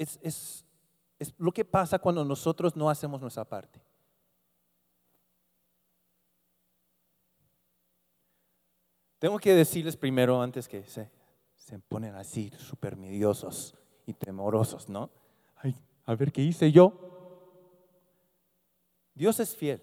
es, 0.00 0.64
es, 1.18 1.34
lo 1.36 1.52
que 1.52 1.64
pasa 1.64 1.98
cuando 1.98 2.24
nosotros 2.24 2.74
no 2.74 2.88
hacemos 2.88 3.20
nuestra 3.20 3.44
parte. 3.44 3.80
Tengo 9.18 9.38
que 9.38 9.52
decirles 9.52 9.98
primero, 9.98 10.40
antes 10.40 10.66
que 10.66 10.82
se, 10.84 11.10
se 11.54 11.78
ponen 11.78 12.14
así 12.14 12.50
súper 12.56 12.96
mediosos 12.96 13.74
y 14.06 14.14
temorosos, 14.14 14.88
¿no? 14.88 15.10
Ay, 15.56 15.76
a 16.06 16.14
ver 16.14 16.32
qué 16.32 16.40
hice 16.40 16.72
yo. 16.72 16.94
Dios 19.14 19.38
es 19.40 19.54
fiel. 19.54 19.82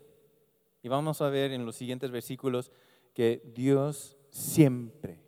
Y 0.82 0.88
vamos 0.88 1.22
a 1.22 1.30
ver 1.30 1.52
en 1.52 1.64
los 1.68 1.76
siguientes 1.76 2.10
versículos 2.10 2.72
que 3.18 3.42
Dios 3.56 4.16
siempre 4.30 5.20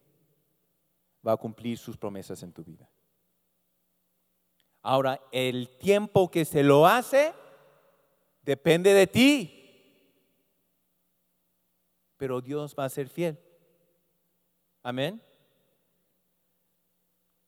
va 1.27 1.31
a 1.31 1.37
cumplir 1.37 1.75
sus 1.75 1.97
promesas 1.97 2.43
en 2.43 2.53
tu 2.53 2.63
vida. 2.63 2.87
Ahora, 4.83 5.19
el 5.31 5.75
tiempo 5.79 6.29
que 6.29 6.45
se 6.45 6.61
lo 6.61 6.85
hace 6.85 7.33
depende 8.43 8.93
de 8.93 9.07
ti. 9.07 10.05
Pero 12.15 12.41
Dios 12.41 12.75
va 12.77 12.85
a 12.85 12.89
ser 12.89 13.09
fiel. 13.09 13.39
Amén. 14.83 15.19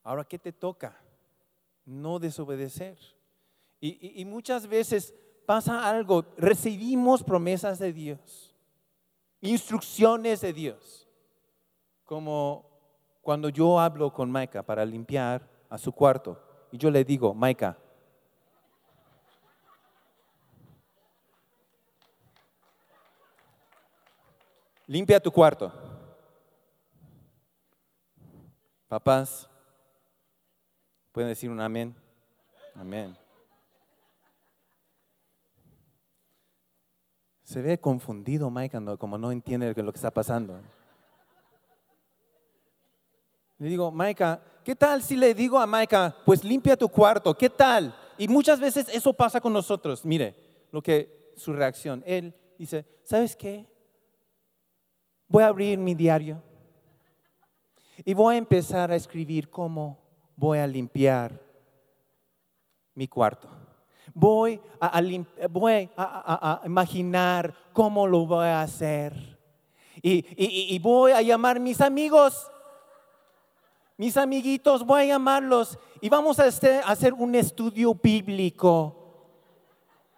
Ahora, 0.01 0.23
¿qué 0.23 0.39
te 0.39 0.51
toca? 0.51 0.99
No 1.86 2.17
desobedecer. 2.17 2.97
Y, 3.80 4.19
y 4.19 4.25
muchas 4.25 4.65
veces 4.65 5.13
pasa 5.45 5.88
algo, 5.88 6.25
recibimos 6.36 7.23
promesas 7.23 7.77
de 7.77 7.93
Dios, 7.93 8.51
instrucciones 9.41 10.41
de 10.41 10.54
Dios, 10.54 11.08
como 12.06 12.65
cuando 13.21 13.49
yo 13.49 13.80
hablo 13.80 14.13
con 14.13 14.32
Maika 14.32 14.63
para 14.63 14.86
limpiar 14.86 15.47
a 15.69 15.77
su 15.77 15.91
cuarto 15.91 16.39
y 16.71 16.77
yo 16.77 16.89
le 16.89 17.04
digo, 17.04 17.34
Maika, 17.34 17.77
limpia 24.88 25.19
tu 25.19 25.32
cuarto. 25.32 25.71
Papás, 28.88 29.49
¿pueden 31.12 31.30
decir 31.30 31.49
un 31.49 31.62
amén? 31.62 31.95
Amén. 32.75 33.21
Se 37.52 37.62
ve 37.62 37.78
confundido 37.78 38.50
Mike 38.50 38.78
como 38.98 39.18
no 39.18 39.30
entiende 39.30 39.74
lo 39.76 39.92
que 39.92 39.98
está 39.98 40.10
pasando. 40.10 40.62
Le 43.58 43.68
digo, 43.68 43.92
Maika, 43.92 44.42
¿qué 44.64 44.74
tal 44.74 45.04
si 45.04 45.18
le 45.18 45.34
digo 45.34 45.60
a 45.60 45.68
Maika, 45.68 46.16
pues 46.26 46.46
limpia 46.46 46.78
tu 46.78 46.88
cuarto? 46.88 47.38
¿Qué 47.38 47.50
tal? 47.50 47.94
Y 48.18 48.30
muchas 48.30 48.58
veces 48.58 48.88
eso 48.88 49.12
pasa 49.12 49.42
con 49.42 49.52
nosotros. 49.52 50.06
Mire, 50.06 50.34
lo 50.72 50.82
que 50.82 51.34
su 51.36 51.52
reacción. 51.52 52.02
Él 52.06 52.34
dice, 52.58 52.86
¿sabes 53.04 53.36
qué? 53.36 53.66
Voy 55.28 55.44
a 55.44 55.48
abrir 55.48 55.78
mi 55.78 55.94
diario. 55.94 56.42
Y 58.06 58.14
voy 58.14 58.36
a 58.36 58.38
empezar 58.38 58.92
a 58.92 58.96
escribir 58.96 59.50
cómo 59.50 60.00
voy 60.38 60.60
a 60.60 60.68
limpiar 60.68 61.38
mi 62.96 63.10
cuarto. 63.10 63.61
Voy 64.14 64.60
a, 64.80 65.02
voy 65.50 65.90
a, 65.96 66.62
imaginar 66.66 67.54
cómo 67.74 68.08
lo 68.08 68.26
voy 68.26 68.48
a 68.48 68.62
hacer. 68.62 69.38
Y, 70.02 70.80
voy 70.80 71.12
a 71.12 71.22
llamar 71.22 71.60
mis 71.60 71.80
amigos, 71.80 72.50
mis 73.98 74.18
amiguitos, 74.18 74.86
voy 74.86 75.04
a 75.04 75.06
llamarlos 75.06 75.78
y 76.02 76.10
vamos 76.10 76.40
a 76.40 76.48
este, 76.48 76.80
hacer 76.80 77.14
un 77.14 77.36
estudio 77.36 77.94
bíblico 77.94 78.98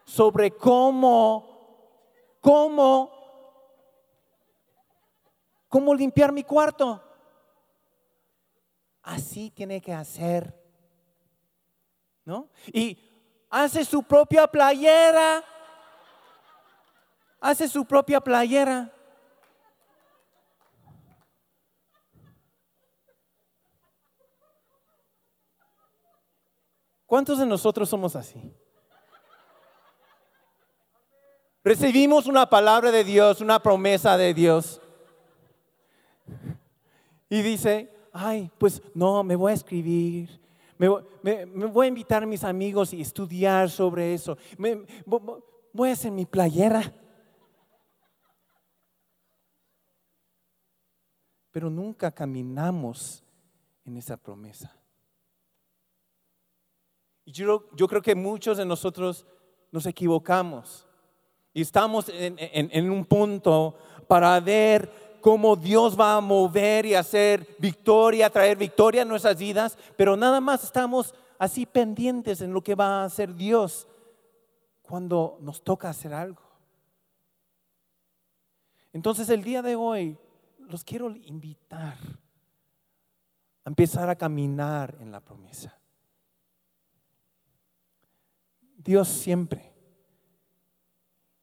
sobre 0.06 0.52
cómo, 0.52 2.38
cómo, 2.40 3.12
cómo 5.68 5.94
limpiar 5.94 6.32
mi 6.32 6.44
cuarto. 6.44 7.04
Así 9.02 9.52
tiene 9.52 9.82
que 9.82 9.94
hacer. 9.94 10.62
¿No? 12.26 12.48
Y 12.68 12.98
hace 13.54 13.86
su 13.86 14.02
propia 14.02 14.48
playera. 14.48 15.44
Hace 17.40 17.68
su 17.68 17.86
propia 17.86 18.20
playera. 18.20 18.92
¿Cuántos 27.06 27.38
de 27.38 27.46
nosotros 27.46 27.88
somos 27.88 28.16
así? 28.16 28.56
Recibimos 31.64 32.26
una 32.26 32.50
palabra 32.50 32.90
de 32.92 33.04
Dios, 33.04 33.40
una 33.40 33.62
promesa 33.62 34.18
de 34.18 34.34
Dios. 34.34 34.82
Y 37.30 37.44
dice, 37.44 37.94
ay, 38.12 38.50
pues 38.58 38.82
no, 38.96 39.24
me 39.24 39.36
voy 39.36 39.52
a 39.52 39.56
escribir, 39.56 40.43
me, 40.78 41.66
voy 41.68 41.86
a 41.86 41.90
invitar 41.90 42.24
a 42.24 42.26
mis 42.26 42.44
amigos 42.44 42.94
y 42.94 43.02
estudiar 43.02 43.70
sobre 43.70 44.14
eso. 44.14 44.38
voy 45.74 45.90
a 45.90 45.94
hacer 45.94 46.12
mi 46.12 46.26
playera. 46.26 46.94
Pero 51.52 51.70
nunca 51.70 52.12
caminamos 52.12 53.24
en 53.86 53.98
esa 53.98 54.18
promesa. 54.18 54.76
Yo, 57.26 57.70
yo 57.76 57.88
creo 57.88 58.02
que 58.02 58.16
muchos 58.16 58.58
de 58.58 58.66
nosotros 58.66 59.26
nos 59.72 59.86
equivocamos 59.86 60.88
y 61.54 61.62
estamos 61.62 62.10
en 62.10 62.92
un 62.92 63.06
punto 63.06 63.78
para 64.08 64.40
ver 64.40 65.13
cómo 65.24 65.56
Dios 65.56 65.98
va 65.98 66.18
a 66.18 66.22
mover 66.22 66.86
y 66.86 66.96
hacer 66.96 67.56
victoria, 67.58 68.30
traer 68.30 68.58
victoria 68.58 69.04
en 69.04 69.08
nuestras 69.08 69.38
vidas, 69.40 69.78
pero 69.96 70.18
nada 70.18 70.42
más 70.42 70.66
estamos 70.66 71.16
así 71.40 71.66
pendientes 71.66 72.42
en 72.42 72.52
lo 72.52 72.62
que 72.62 72.76
va 72.76 73.02
a 73.02 73.06
hacer 73.06 73.34
Dios 73.34 73.88
cuando 74.82 75.38
nos 75.40 75.64
toca 75.64 75.90
hacer 75.90 76.14
algo. 76.14 76.42
Entonces 78.92 79.30
el 79.30 79.46
día 79.46 79.62
de 79.62 79.78
hoy 79.78 80.18
los 80.60 80.84
quiero 80.84 81.10
invitar 81.16 81.98
a 83.64 83.70
empezar 83.70 84.10
a 84.10 84.18
caminar 84.18 84.98
en 85.00 85.10
la 85.10 85.22
promesa. 85.22 85.80
Dios 88.76 89.08
siempre 89.08 89.72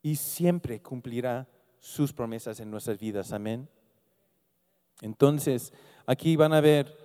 y 0.02 0.16
siempre 0.16 0.82
cumplirá 0.82 1.48
sus 1.80 2.12
promesas 2.12 2.60
en 2.60 2.70
nuestras 2.70 2.98
vidas. 2.98 3.32
Amén. 3.32 3.68
Entonces, 5.00 5.72
aquí 6.06 6.36
van 6.36 6.52
a 6.52 6.60
ver, 6.60 6.96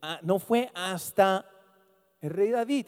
ah, 0.00 0.20
no 0.22 0.38
fue 0.38 0.70
hasta 0.74 1.44
el 2.20 2.30
rey 2.30 2.50
David, 2.50 2.86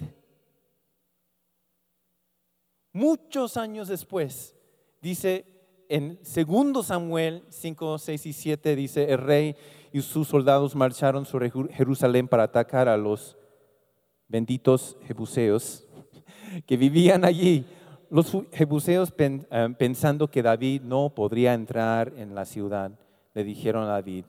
muchos 2.93 3.57
años 3.57 3.89
después, 3.89 4.55
dice 5.01 5.47
en 5.89 6.19
segundo 6.23 6.83
Samuel 6.83 7.45
5, 7.51 7.99
6 7.99 8.27
y 8.27 8.33
7, 8.33 8.77
dice, 8.77 9.13
el 9.13 9.19
rey 9.19 9.57
y 9.93 10.01
sus 10.01 10.29
soldados 10.29 10.75
marcharon 10.75 11.27
sobre 11.27 11.51
Jerusalén 11.51 12.29
para 12.29 12.45
atacar 12.45 12.89
a 12.89 12.97
los 12.97 13.37
benditos 14.27 14.97
jebuseos 15.07 15.87
que 16.67 16.77
vivían 16.79 17.25
allí. 17.27 17.67
Los 18.13 18.31
jebuseos 18.53 19.11
eh, 19.17 19.75
pensando 19.79 20.29
que 20.29 20.43
David 20.43 20.83
no 20.83 21.15
podría 21.15 21.55
entrar 21.55 22.13
en 22.19 22.35
la 22.35 22.45
ciudad, 22.45 22.93
le 23.33 23.43
dijeron 23.43 23.85
a 23.85 23.93
David, 23.93 24.27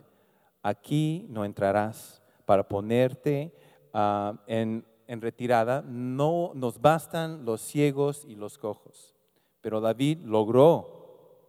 aquí 0.61 1.25
no 1.27 1.43
entrarás 1.43 2.23
para 2.45 2.65
ponerte 2.65 3.53
ah, 3.91 4.41
en, 4.47 4.85
en 5.05 5.19
retirada, 5.19 5.81
no 5.85 6.53
nos 6.55 6.79
bastan 6.79 7.43
los 7.43 7.59
ciegos 7.59 8.23
y 8.23 8.35
los 8.35 8.57
cojos. 8.57 9.13
Pero 9.59 9.81
David 9.81 10.19
logró, 10.23 11.41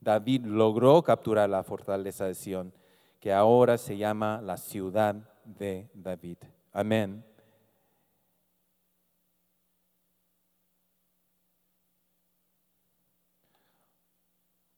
David 0.00 0.44
logró 0.44 1.02
capturar 1.02 1.48
la 1.48 1.62
fortaleza 1.62 2.26
de 2.26 2.34
Sión, 2.34 2.74
que 3.20 3.32
ahora 3.32 3.78
se 3.78 3.96
llama 3.96 4.42
la 4.42 4.58
ciudad 4.58 5.14
de 5.46 5.88
David. 5.94 6.36
Amén. 6.74 7.24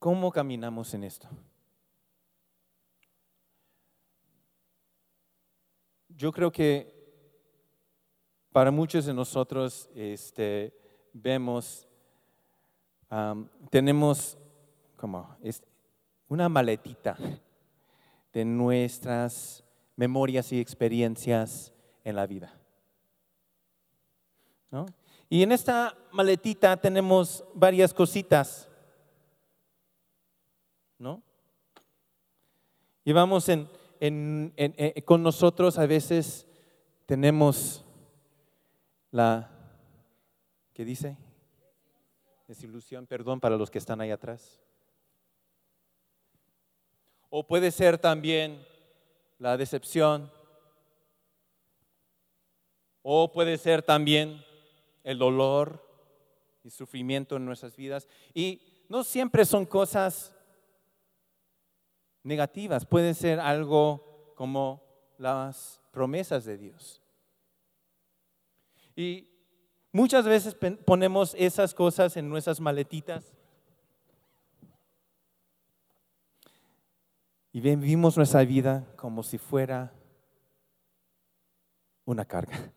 ¿Cómo 0.05 0.31
caminamos 0.31 0.93
en 0.93 1.05
esto? 1.05 1.27
Yo 6.11 6.31
creo 6.31 6.53
que 6.53 6.95
para 8.53 8.71
muchos 8.71 9.07
de 9.07 9.15
nosotros 9.15 9.89
este, 9.95 10.77
vemos, 11.15 11.89
tenemos 13.71 14.37
como 14.99 15.39
una 16.29 16.51
maletita 16.51 17.17
de 18.31 18.45
nuestras 18.45 19.65
memorias 19.97 20.53
y 20.53 20.61
experiencias 20.61 21.73
en 22.05 22.17
la 22.17 22.27
vida. 22.27 22.55
Y 25.31 25.43
en 25.43 25.53
esta 25.53 25.97
maletita 26.13 26.77
tenemos 26.77 27.43
varias 27.55 27.95
cositas 27.95 28.69
¿no? 30.99 31.23
Llevamos 33.05 33.49
en, 33.49 33.69
eh, 34.01 35.03
con 35.05 35.23
nosotros 35.23 35.79
a 35.79 35.87
veces 35.87 36.47
tenemos 37.07 37.85
la, 39.11 39.51
¿qué 40.73 40.85
dice? 40.85 41.17
Desilusión, 42.49 43.07
perdón 43.07 43.41
para 43.41 43.57
los 43.57 43.71
que 43.71 43.79
están 43.79 44.01
ahí 44.01 44.11
atrás. 44.11 44.61
O 47.31 47.47
puede 47.47 47.71
ser 47.71 47.99
también 47.99 48.65
la 49.39 49.57
decepción. 49.57 50.31
O 53.03 53.33
puede 53.33 53.59
ser 53.59 53.83
también 53.83 54.45
el 55.03 55.19
dolor 55.19 55.85
y 56.63 56.71
sufrimiento 56.71 57.37
en 57.37 57.45
nuestras 57.45 57.77
vidas. 57.77 58.09
Y 58.33 58.87
no 58.89 59.05
siempre 59.05 59.45
son 59.45 59.67
cosas 59.67 60.34
negativas, 62.25 62.85
pueden 62.85 63.15
ser 63.15 63.39
algo 63.39 64.33
como 64.35 64.83
las 65.19 65.81
promesas 65.93 66.45
de 66.45 66.59
Dios. 66.59 67.01
Y 68.97 69.29
muchas 69.93 70.27
veces 70.27 70.57
ponemos 70.85 71.35
esas 71.39 71.75
cosas 71.75 72.17
en 72.17 72.29
nuestras 72.29 72.61
maletitas 72.61 73.35
y 77.53 77.61
vivimos 77.61 78.17
nuestra 78.17 78.45
vida 78.45 78.85
como 78.97 79.23
si 79.23 79.39
fuera 79.39 79.93
una 82.05 82.25
carga. 82.25 82.73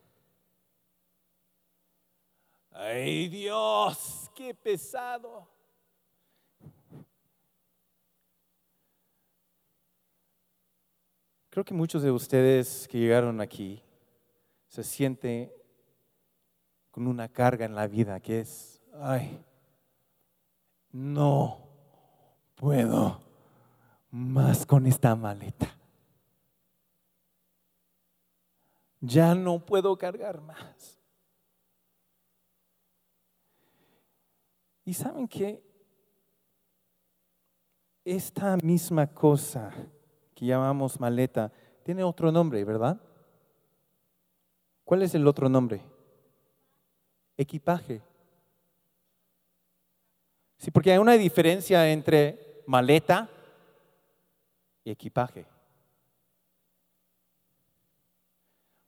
Ay 2.71 3.27
Dios, 3.27 4.29
qué 4.35 4.53
pesado. 4.53 5.56
Creo 11.57 11.65
que 11.65 11.73
muchos 11.73 12.03
de 12.03 12.11
ustedes 12.11 12.87
que 12.87 12.99
llegaron 12.99 13.41
aquí 13.41 13.81
se 14.67 14.83
sienten 14.83 15.51
con 16.91 17.07
una 17.07 17.27
carga 17.29 17.65
en 17.65 17.73
la 17.73 17.87
vida 17.87 18.19
que 18.19 18.41
es, 18.41 18.79
ay, 18.93 19.43
no 20.91 21.67
puedo 22.53 23.19
más 24.11 24.67
con 24.67 24.85
esta 24.85 25.15
maleta. 25.15 25.75
Ya 29.01 29.33
no 29.33 29.57
puedo 29.57 29.97
cargar 29.97 30.39
más. 30.39 30.99
Y 34.85 34.93
saben 34.93 35.27
que 35.27 35.63
esta 38.05 38.57
misma 38.57 39.07
cosa 39.07 39.73
que 40.37 40.45
llamamos 40.45 40.99
maleta, 40.99 41.51
tiene 41.81 42.03
otro 42.03 42.31
nombre, 42.31 42.63
¿verdad? 42.63 43.01
¿Cuál 44.83 45.01
es 45.01 45.15
el 45.15 45.27
otro 45.27 45.49
nombre? 45.49 45.81
Equipaje. 47.35 48.03
Sí, 50.57 50.69
porque 50.69 50.91
hay 50.91 50.99
una 50.99 51.13
diferencia 51.13 51.89
entre 51.89 52.61
maleta 52.67 53.27
y 54.83 54.91
equipaje. 54.91 55.47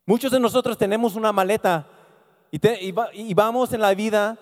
Muchos 0.06 0.32
de 0.32 0.40
nosotros 0.40 0.78
tenemos 0.78 1.16
una 1.16 1.32
maleta 1.32 1.88
y, 2.52 3.34
vamos 3.34 3.74
en 3.74 3.82
la 3.82 3.96
vida 3.96 4.38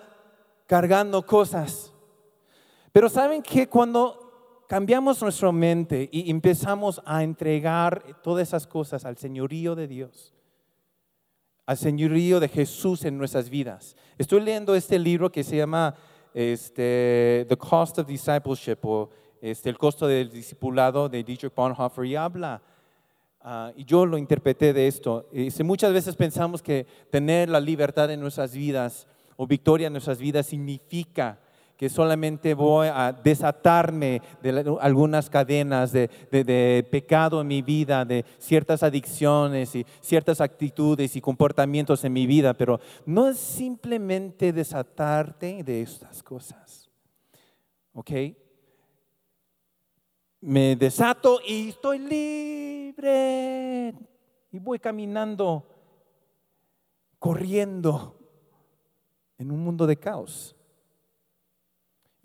cargando 0.66 1.24
cosas. 1.24 1.90
Pero 2.92 3.08
saben 3.08 3.42
que 3.42 3.66
cuando 3.66 4.27
cambiamos 4.68 5.20
nuestra 5.20 5.50
mente 5.50 6.08
y 6.12 6.30
empezamos 6.30 7.02
a 7.04 7.24
entregar 7.24 8.04
todas 8.22 8.46
esas 8.46 8.68
cosas 8.68 9.04
al 9.04 9.16
señorío 9.16 9.74
de 9.74 9.88
Dios, 9.88 10.32
al 11.66 11.76
señorío 11.76 12.38
de 12.38 12.48
Jesús 12.48 13.04
en 13.04 13.18
nuestras 13.18 13.50
vidas. 13.50 13.96
Estoy 14.16 14.40
leyendo 14.42 14.76
este 14.76 15.00
libro 15.00 15.32
que 15.32 15.42
se 15.42 15.56
llama 15.56 15.96
este, 16.32 17.44
The 17.48 17.56
Cost 17.56 17.98
of 17.98 18.06
Discipleship 18.06 18.78
o 18.82 19.10
este, 19.40 19.68
El 19.70 19.76
costo 19.76 20.06
del 20.06 20.30
discipulado 20.30 21.08
de 21.08 21.24
Dietrich 21.24 21.52
Bonhoeffer 21.52 22.04
y 22.04 22.14
habla 22.14 22.62
Ah, 23.40 23.72
y 23.76 23.84
yo 23.84 24.04
lo 24.04 24.18
interpreté 24.18 24.72
de 24.72 24.86
esto. 24.86 25.28
Y 25.32 25.50
muchas 25.62 25.92
veces 25.92 26.16
pensamos 26.16 26.62
que 26.62 26.86
tener 27.10 27.48
la 27.48 27.60
libertad 27.60 28.10
en 28.10 28.20
nuestras 28.20 28.52
vidas 28.52 29.06
o 29.36 29.46
victoria 29.46 29.86
en 29.86 29.92
nuestras 29.92 30.18
vidas 30.18 30.46
significa 30.46 31.38
que 31.78 31.88
solamente 31.88 32.52
voy 32.52 32.88
a 32.88 33.12
desatarme 33.12 34.20
de 34.42 34.76
algunas 34.80 35.30
cadenas 35.30 35.92
de, 35.92 36.88
pecado 36.90 37.40
en 37.40 37.46
mi 37.46 37.62
vida, 37.62 38.04
de 38.04 38.26
ciertas 38.38 38.82
adicciones 38.82 39.74
y 39.74 39.86
ciertas 40.02 40.42
actitudes 40.42 41.16
y 41.16 41.22
comportamientos 41.22 42.04
en 42.04 42.12
mi 42.12 42.26
vida, 42.26 42.52
pero 42.52 42.80
no 43.06 43.28
es 43.28 43.38
simplemente 43.38 44.52
desatarte 44.52 45.62
de 45.62 45.80
estas 45.80 46.22
cosas. 46.22 46.90
¿Ok? 47.94 48.10
me 50.40 50.76
desato 50.76 51.40
y 51.46 51.70
estoy 51.70 51.98
libre. 51.98 53.94
Y 54.50 54.58
voy 54.58 54.78
caminando, 54.78 55.66
corriendo 57.18 58.16
en 59.36 59.50
un 59.50 59.62
mundo 59.62 59.86
de 59.86 59.96
caos. 59.96 60.54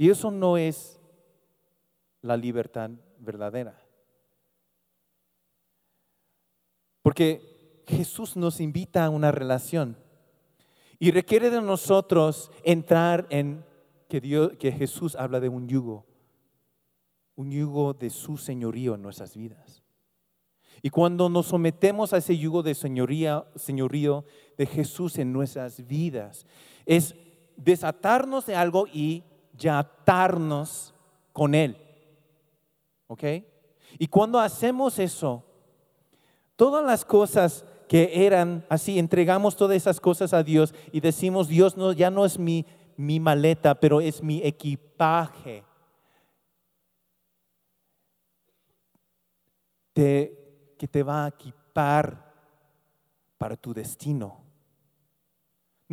Y 0.03 0.09
eso 0.09 0.31
no 0.31 0.57
es 0.57 0.99
la 2.21 2.35
libertad 2.35 2.91
verdadera. 3.19 3.81
Porque 7.01 7.83
Jesús 7.87 8.35
nos 8.35 8.59
invita 8.59 9.05
a 9.05 9.09
una 9.09 9.31
relación 9.31 9.95
y 10.99 11.11
requiere 11.11 11.49
de 11.49 11.61
nosotros 11.61 12.51
entrar 12.65 13.27
en 13.29 13.63
que, 14.09 14.19
Dios, 14.19 14.51
que 14.59 14.73
Jesús 14.73 15.15
habla 15.15 15.39
de 15.39 15.47
un 15.47 15.69
yugo 15.69 16.05
un 17.37 17.49
yugo 17.49 17.93
de 17.93 18.09
su 18.09 18.35
señorío 18.35 18.95
en 18.95 19.01
nuestras 19.01 19.37
vidas. 19.37 19.83
Y 20.81 20.89
cuando 20.89 21.29
nos 21.29 21.45
sometemos 21.45 22.11
a 22.11 22.17
ese 22.17 22.37
yugo 22.37 22.61
de 22.61 22.75
señoría, 22.75 23.45
señorío 23.55 24.25
de 24.57 24.65
Jesús 24.65 25.17
en 25.17 25.31
nuestras 25.31 25.87
vidas, 25.87 26.45
es 26.85 27.15
desatarnos 27.55 28.45
de 28.45 28.57
algo 28.57 28.85
y 28.85 29.23
ya 29.63 29.79
atarnos 29.79 30.93
con 31.31 31.55
Él. 31.55 31.77
¿Ok? 33.07 33.23
Y 33.97 34.07
cuando 34.07 34.39
hacemos 34.39 34.99
eso, 34.99 35.43
todas 36.55 36.85
las 36.85 37.05
cosas 37.05 37.65
que 37.87 38.25
eran 38.25 38.65
así, 38.69 38.99
entregamos 38.99 39.55
todas 39.55 39.77
esas 39.77 39.99
cosas 39.99 40.33
a 40.33 40.43
Dios 40.43 40.73
y 40.91 40.99
decimos, 40.99 41.47
Dios 41.47 41.77
no, 41.77 41.93
ya 41.93 42.09
no 42.09 42.25
es 42.25 42.37
mi, 42.37 42.65
mi 42.97 43.19
maleta, 43.19 43.75
pero 43.75 44.01
es 44.01 44.21
mi 44.21 44.41
equipaje 44.43 45.63
que 49.93 50.87
te 50.91 51.03
va 51.03 51.25
a 51.25 51.27
equipar 51.29 52.33
para 53.37 53.55
tu 53.55 53.73
destino. 53.73 54.42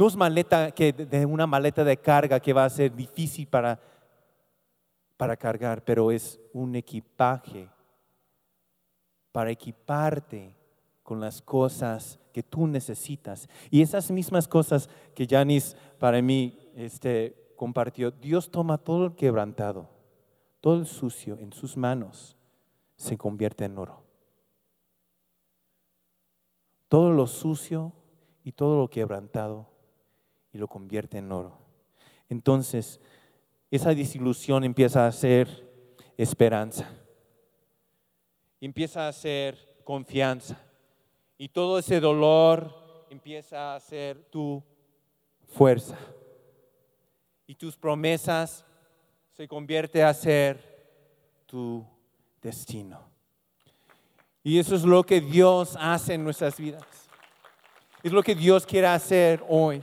No 0.01 0.07
es 0.07 0.17
maleta 0.17 0.71
que 0.71 0.95
de 0.95 1.27
una 1.27 1.47
maleta 1.47 1.85
de 1.85 1.99
carga 1.99 2.41
que 2.41 2.55
va 2.55 2.65
a 2.65 2.71
ser 2.71 2.97
difícil 2.97 3.47
para, 3.47 3.79
para 5.19 5.37
cargar, 5.37 5.85
pero 5.85 6.11
es 6.11 6.41
un 6.55 6.75
equipaje 6.75 7.69
para 9.31 9.51
equiparte 9.51 10.57
con 11.03 11.21
las 11.21 11.43
cosas 11.43 12.19
que 12.33 12.43
tú 12.43 12.67
necesitas. 12.67 13.47
Y 13.71 13.83
esas 13.83 14.11
mismas 14.11 14.49
cosas 14.49 14.89
que 15.15 15.27
Janis 15.27 15.77
para 15.99 16.23
mí 16.23 16.59
este, 16.77 17.53
compartió, 17.55 18.11
Dios 18.11 18.51
toma 18.51 18.79
todo 18.79 19.05
el 19.05 19.15
quebrantado, 19.15 19.87
todo 20.63 20.77
el 20.77 20.87
sucio 20.87 21.37
en 21.39 21.53
sus 21.53 21.77
manos 21.77 22.39
se 22.97 23.19
convierte 23.19 23.67
en 23.67 23.77
oro. 23.77 24.03
Todo 26.89 27.11
lo 27.11 27.27
sucio 27.27 27.93
y 28.43 28.53
todo 28.53 28.79
lo 28.79 28.89
quebrantado 28.89 29.69
y 30.53 30.59
lo 30.59 30.69
convierte 30.69 31.19
en 31.19 31.31
oro. 31.33 31.59
Entonces, 32.29 33.01
esa 33.71 33.91
disilusión 33.91 34.65
empieza 34.65 35.07
a 35.07 35.13
ser 35.13 35.69
esperanza. 36.17 36.89
Empieza 38.61 39.09
a 39.09 39.13
ser 39.13 39.59
confianza. 39.85 40.61
Y 41.39 41.49
todo 41.49 41.79
ese 41.79 42.01
dolor 42.01 43.07
empieza 43.11 43.75
a 43.75 43.81
ser 43.81 44.25
tu 44.25 44.63
fuerza. 45.49 45.97
Y 47.47 47.55
tus 47.55 47.77
promesas 47.77 48.65
se 49.33 49.49
convierte 49.49 50.03
a 50.03 50.13
ser 50.13 50.61
tu 51.47 51.85
destino. 52.43 53.01
Y 54.43 54.59
eso 54.59 54.75
es 54.75 54.85
lo 54.85 55.03
que 55.05 55.21
Dios 55.21 55.77
hace 55.81 56.15
en 56.15 56.25
nuestras 56.25 56.57
vidas. 56.57 56.85
Es 58.03 58.13
lo 58.13 58.23
que 58.23 58.35
Dios 58.35 58.67
quiere 58.67 58.87
hacer 58.87 59.45
hoy 59.49 59.83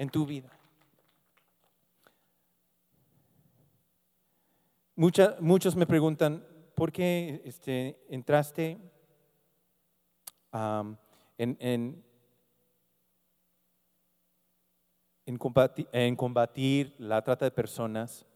en 0.00 0.08
tu 0.08 0.24
vida. 0.24 0.50
muchos 4.96 5.76
me 5.76 5.86
preguntan, 5.86 6.44
¿por 6.74 6.92
qué 6.92 7.40
este, 7.44 8.02
entraste 8.08 8.78
en, 10.52 11.56
en, 11.58 12.04
en 15.26 16.16
combatir 16.16 16.94
la 16.98 17.22
trata 17.22 17.44
de 17.44 17.50
personas? 17.50 18.26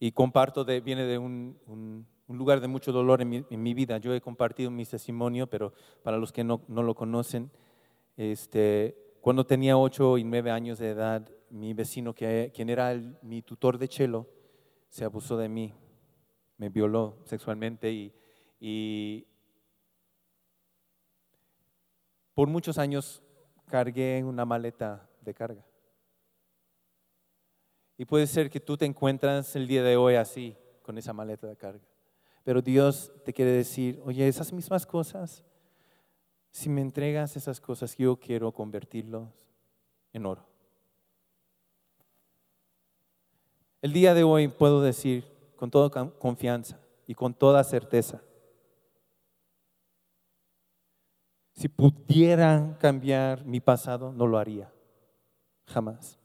Y 0.00 0.12
comparto, 0.12 0.64
de, 0.64 0.80
viene 0.80 1.04
de 1.04 1.18
un 1.18 2.06
un 2.28 2.36
lugar 2.36 2.60
de 2.60 2.68
mucho 2.68 2.92
dolor 2.92 3.22
en 3.22 3.46
mi, 3.48 3.74
vida. 3.74 3.96
Yo 3.96 4.14
he 4.14 4.20
compartido 4.20 4.70
mi 4.70 4.84
testimonio, 4.84 5.46
pero 5.48 5.72
para 6.02 6.18
los 6.18 6.30
que 6.30 6.44
no, 6.44 6.62
lo 6.68 6.94
conocen, 6.94 7.50
este, 8.18 9.07
cuando 9.20 9.44
tenía 9.46 9.76
ocho 9.76 10.18
y 10.18 10.24
nueve 10.24 10.50
años 10.50 10.78
de 10.78 10.90
edad, 10.90 11.28
mi 11.50 11.74
vecino, 11.74 12.14
que, 12.14 12.52
quien 12.54 12.70
era 12.70 12.94
mi 13.22 13.42
tutor 13.42 13.78
de 13.78 13.88
chelo, 13.88 14.26
se 14.88 15.04
abusó 15.04 15.36
de 15.36 15.48
mí, 15.48 15.74
me 16.56 16.68
violó 16.68 17.18
sexualmente 17.24 17.92
y, 17.92 18.14
y 18.60 19.26
por 22.34 22.48
muchos 22.48 22.78
años 22.78 23.22
cargué 23.66 24.22
una 24.24 24.44
maleta 24.44 25.08
de 25.20 25.34
carga. 25.34 25.64
Y 27.96 28.04
puede 28.04 28.26
ser 28.26 28.48
que 28.48 28.60
tú 28.60 28.76
te 28.76 28.86
encuentras 28.86 29.56
el 29.56 29.66
día 29.66 29.82
de 29.82 29.96
hoy 29.96 30.14
así, 30.14 30.56
con 30.82 30.96
esa 30.96 31.12
maleta 31.12 31.46
de 31.46 31.56
carga. 31.56 31.84
Pero 32.44 32.62
Dios 32.62 33.12
te 33.24 33.32
quiere 33.32 33.50
decir, 33.50 34.00
oye, 34.04 34.26
esas 34.26 34.52
mismas 34.52 34.86
cosas, 34.86 35.44
si 36.50 36.68
me 36.68 36.80
entregas 36.80 37.36
esas 37.36 37.60
cosas, 37.60 37.96
yo 37.96 38.16
quiero 38.16 38.52
convertirlos 38.52 39.28
en 40.12 40.26
oro. 40.26 40.46
El 43.80 43.92
día 43.92 44.14
de 44.14 44.24
hoy 44.24 44.48
puedo 44.48 44.82
decir 44.82 45.24
con 45.56 45.70
toda 45.70 46.10
confianza 46.10 46.78
y 47.06 47.14
con 47.14 47.34
toda 47.34 47.62
certeza, 47.64 48.22
si 51.54 51.68
pudiera 51.68 52.76
cambiar 52.80 53.44
mi 53.44 53.60
pasado, 53.60 54.12
no 54.12 54.26
lo 54.26 54.38
haría, 54.38 54.72
jamás. 55.66 56.18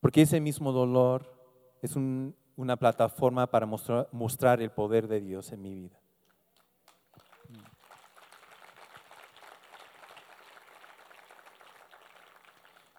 Porque 0.00 0.22
ese 0.22 0.40
mismo 0.40 0.72
dolor 0.72 1.32
es 1.80 1.96
un 1.96 2.34
una 2.56 2.76
plataforma 2.76 3.46
para 3.46 3.66
mostrar, 3.66 4.08
mostrar 4.12 4.60
el 4.60 4.70
poder 4.70 5.08
de 5.08 5.20
Dios 5.20 5.52
en 5.52 5.62
mi 5.62 5.74
vida. 5.74 6.01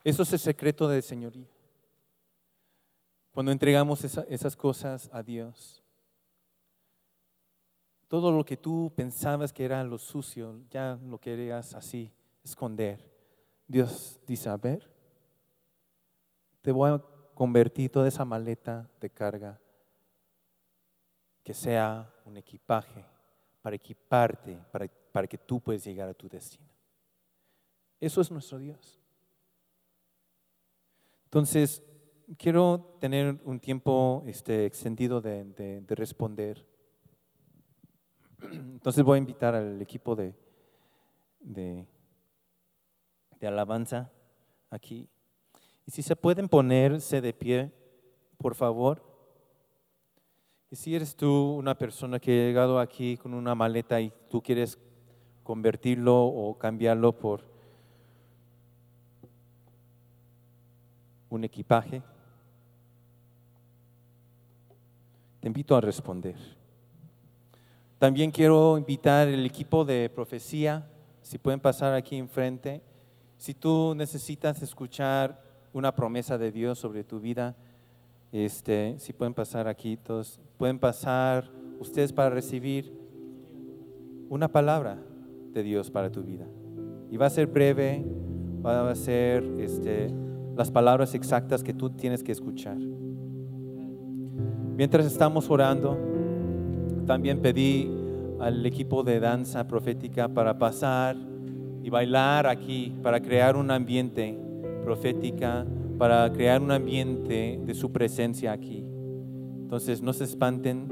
Eso 0.03 0.23
es 0.23 0.33
el 0.33 0.39
secreto 0.39 0.87
del 0.87 1.01
señorío. 1.01 1.47
Cuando 3.31 3.51
entregamos 3.51 4.03
esas 4.03 4.55
cosas 4.55 5.09
a 5.11 5.23
Dios, 5.23 5.81
todo 8.07 8.31
lo 8.31 8.45
que 8.45 8.57
tú 8.57 8.91
pensabas 8.95 9.51
que 9.51 9.65
era 9.65 9.83
lo 9.83 9.97
sucio, 9.97 10.61
ya 10.69 10.99
lo 11.03 11.17
querías 11.19 11.73
así, 11.73 12.11
esconder. 12.43 13.11
Dios 13.67 14.19
dice, 14.27 14.49
a 14.49 14.57
ver, 14.57 14.87
te 16.61 16.71
voy 16.71 16.91
a 16.91 17.03
convertir 17.33 17.91
toda 17.91 18.07
esa 18.07 18.23
maleta 18.23 18.87
de 19.01 19.09
carga 19.09 19.59
que 21.43 21.53
sea 21.53 22.13
un 22.25 22.37
equipaje 22.37 23.03
para 23.61 23.75
equiparte, 23.75 24.59
para, 24.71 24.87
para 25.11 25.27
que 25.27 25.37
tú 25.37 25.59
puedas 25.59 25.83
llegar 25.83 26.07
a 26.07 26.13
tu 26.13 26.29
destino. 26.29 26.69
Eso 27.99 28.21
es 28.21 28.29
nuestro 28.29 28.59
Dios. 28.59 29.02
Entonces, 31.33 31.81
quiero 32.37 32.95
tener 32.99 33.41
un 33.43 33.59
tiempo 33.59 34.21
este, 34.27 34.67
extendido 34.67 35.19
de, 35.19 35.83
responder. 35.87 36.63
Entonces 38.51 39.03
voy 39.03 39.15
a 39.15 39.17
invitar 39.17 39.55
al 39.55 39.81
equipo 39.81 40.15
de, 40.15 40.35
de, 41.39 41.87
de 43.39 43.47
alabanza 43.47 44.11
aquí. 44.69 45.09
Y 45.87 45.91
si 45.91 46.03
se 46.03 46.15
pueden 46.15 46.47
ponerse 46.47 47.19
de 47.19 47.33
pie, 47.33 47.71
por 48.37 48.53
favor. 48.53 49.03
Y 50.69 50.75
si 50.75 50.95
eres 50.95 51.15
tú 51.15 51.55
una 51.55 51.75
persona 51.75 52.19
que 52.19 52.29
ha 52.29 52.45
llegado 52.45 52.77
aquí 52.77 53.17
con 53.17 53.33
una 53.33 53.55
maleta 53.55 53.99
y 53.99 54.13
tú 54.29 54.39
quieres 54.39 54.77
convertirlo 55.41 56.25
o 56.25 56.59
cambiarlo 56.59 57.17
por 57.17 57.52
un 61.35 61.43
equipaje, 61.43 62.01
te 65.39 65.47
invito 65.47 65.75
a 65.75 65.81
responder. 65.81 66.35
También 67.99 68.31
quiero 68.31 68.77
invitar 68.77 69.27
el 69.27 69.45
equipo 69.45 69.83
de 69.83 70.09
profecía, 70.09 70.87
si 71.21 71.37
pueden 71.37 71.59
pasar 71.59 71.93
aquí 71.93 72.17
enfrente. 72.17 72.81
Si 73.37 73.53
tú 73.53 73.93
necesitas 73.95 74.61
escuchar 74.61 75.41
una 75.73 75.93
promesa 75.93 76.37
de 76.37 76.51
Dios 76.51 76.79
sobre 76.79 77.03
tu 77.03 77.19
vida, 77.19 77.55
este, 78.31 78.95
si 78.99 79.13
pueden 79.13 79.33
pasar 79.33 79.67
aquí 79.67 79.97
todos, 79.97 80.39
pueden 80.57 80.79
pasar 80.79 81.49
ustedes 81.79 82.13
para 82.13 82.29
recibir 82.29 82.93
una 84.29 84.47
palabra 84.47 84.97
de 85.51 85.63
Dios 85.63 85.89
para 85.89 86.11
tu 86.11 86.23
vida. 86.23 86.45
Y 87.09 87.17
va 87.17 87.27
a 87.27 87.29
ser 87.29 87.47
breve, 87.47 88.03
va 88.65 88.89
a 88.89 88.95
ser 88.95 89.43
este, 89.59 90.22
las 90.55 90.71
palabras 90.71 91.15
exactas 91.15 91.63
que 91.63 91.73
tú 91.73 91.89
tienes 91.89 92.23
que 92.23 92.31
escuchar. 92.31 92.77
Mientras 94.77 95.05
estamos 95.05 95.49
orando, 95.49 95.97
también 97.05 97.41
pedí 97.41 97.91
al 98.39 98.65
equipo 98.65 99.03
de 99.03 99.19
danza 99.19 99.67
profética 99.67 100.27
para 100.27 100.57
pasar 100.57 101.15
y 101.83 101.89
bailar 101.89 102.47
aquí, 102.47 102.93
para 103.01 103.21
crear 103.21 103.55
un 103.55 103.71
ambiente 103.71 104.37
profética, 104.83 105.65
para 105.97 106.31
crear 106.33 106.61
un 106.61 106.71
ambiente 106.71 107.59
de 107.63 107.73
su 107.73 107.91
presencia 107.91 108.51
aquí. 108.51 108.83
Entonces 109.61 110.01
no 110.01 110.13
se 110.13 110.23
espanten 110.23 110.87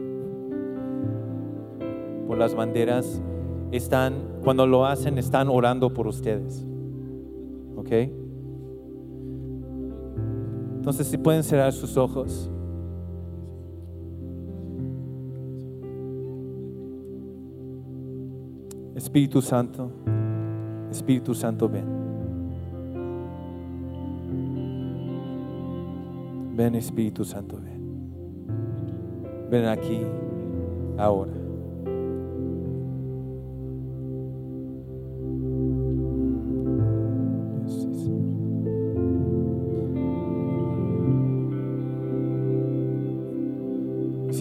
por 2.27 2.37
las 2.37 2.55
banderas. 2.55 3.21
Están, 3.71 4.13
cuando 4.43 4.67
lo 4.67 4.85
hacen, 4.85 5.17
están 5.17 5.47
orando 5.49 5.93
por 5.93 6.07
ustedes. 6.07 6.65
¿Ok? 7.75 8.20
Entonces 10.81 11.05
si 11.05 11.17
pueden 11.19 11.43
cerrar 11.43 11.71
sus 11.73 11.95
ojos. 11.95 12.49
Espíritu 18.95 19.43
Santo, 19.43 19.91
Espíritu 20.89 21.35
Santo, 21.35 21.69
ven. 21.69 21.85
Ven 26.55 26.73
Espíritu 26.73 27.25
Santo, 27.25 27.57
ven. 27.57 27.79
Ven 29.51 29.65
aquí, 29.67 30.01
ahora. 30.97 31.40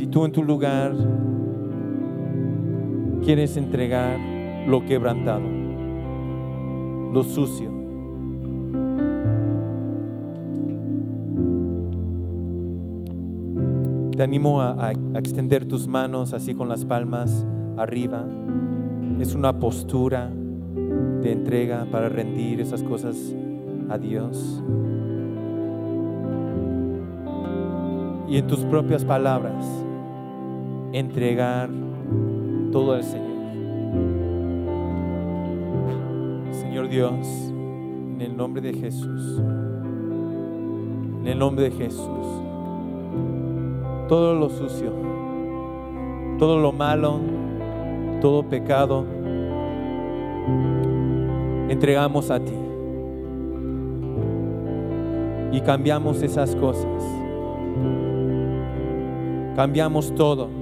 Si 0.01 0.07
tú 0.07 0.25
en 0.25 0.33
tu 0.33 0.43
lugar 0.43 0.95
quieres 3.23 3.59
entregar 3.59 4.19
lo 4.67 4.87
quebrantado, 4.87 5.43
lo 7.13 7.23
sucio. 7.23 7.71
Te 14.17 14.23
animo 14.23 14.63
a, 14.63 14.91
extender 15.17 15.67
tus 15.67 15.87
manos 15.87 16.33
así 16.33 16.55
con 16.55 16.71
las 16.71 16.87
palmas 16.87 17.47
arriba. 17.77 18.25
Es 19.19 19.35
una 19.35 19.59
postura 19.59 20.31
de 21.21 21.31
entrega 21.31 21.87
para 21.93 22.09
rendir 22.09 22.63
esas 22.63 22.83
cosas 22.83 23.35
a 23.91 23.99
Dios. 23.99 24.63
Y 28.31 28.39
en 28.39 28.47
tus 28.47 28.61
propias 28.61 29.05
palabras, 29.05 29.67
entregar 30.92 31.70
todo 32.72 32.92
al 32.92 33.03
Señor. 33.05 33.31
Dios, 36.90 37.24
en 37.24 38.20
el 38.20 38.37
nombre 38.37 38.61
de 38.61 38.72
Jesús, 38.72 39.40
en 41.20 41.26
el 41.26 41.38
nombre 41.38 41.70
de 41.70 41.70
Jesús, 41.70 42.26
todo 44.09 44.35
lo 44.35 44.48
sucio, 44.48 44.90
todo 46.37 46.59
lo 46.59 46.72
malo, 46.72 47.20
todo 48.20 48.42
pecado, 48.42 49.07
entregamos 51.68 52.29
a 52.33 52.40
ti 52.40 52.55
y 55.53 55.61
cambiamos 55.61 56.20
esas 56.22 56.57
cosas. 56.57 57.05
Cambiamos 59.55 60.12
todo. 60.16 60.60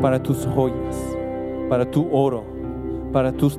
Para 0.00 0.22
tus 0.22 0.46
joyas 0.46 1.18
para 1.68 1.90
tu 1.90 2.08
oro, 2.10 2.44
para 3.12 3.32
tus 3.32 3.58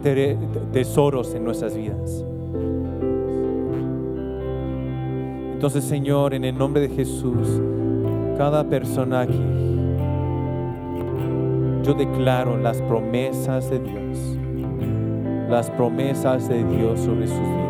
tesoros 0.72 1.34
en 1.36 1.44
nuestras 1.44 1.76
vidas. 1.76 2.26
Entonces, 5.54 5.84
Señor, 5.84 6.34
en 6.34 6.46
el 6.46 6.58
nombre 6.58 6.82
de 6.82 6.90
Jesús, 6.90 7.62
cada 8.38 8.64
persona 8.64 9.22
aquí, 9.22 9.46
yo 11.84 11.94
declaro 11.94 12.58
las 12.58 12.82
promesas 12.82 13.70
de 13.70 13.80
Dios, 13.80 14.38
las 15.50 15.70
promesas 15.72 16.48
de 16.48 16.64
Dios 16.64 17.00
sobre 17.02 17.28
sus 17.28 17.38
vidas. 17.38 17.69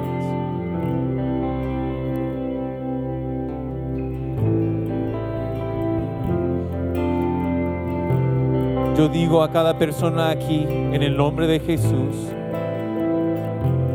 Yo 8.99 9.07
digo 9.07 9.41
a 9.41 9.49
cada 9.49 9.77
persona 9.77 10.29
aquí, 10.29 10.65
en 10.67 11.01
el 11.01 11.15
nombre 11.15 11.47
de 11.47 11.61
Jesús, 11.61 12.33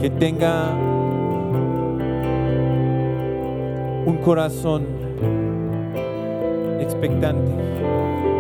que 0.01 0.09
tenga 0.09 0.71
un 4.07 4.19
corazón 4.25 4.87
expectante, 6.81 7.53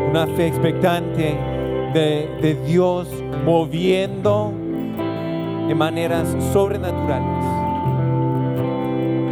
una 0.09 0.26
fe 0.28 0.47
expectante 0.47 1.36
de, 1.93 2.59
Dios 2.66 3.09
moviendo 3.45 4.51
de 5.68 5.74
maneras 5.74 6.34
sobrenaturales. 6.55 7.45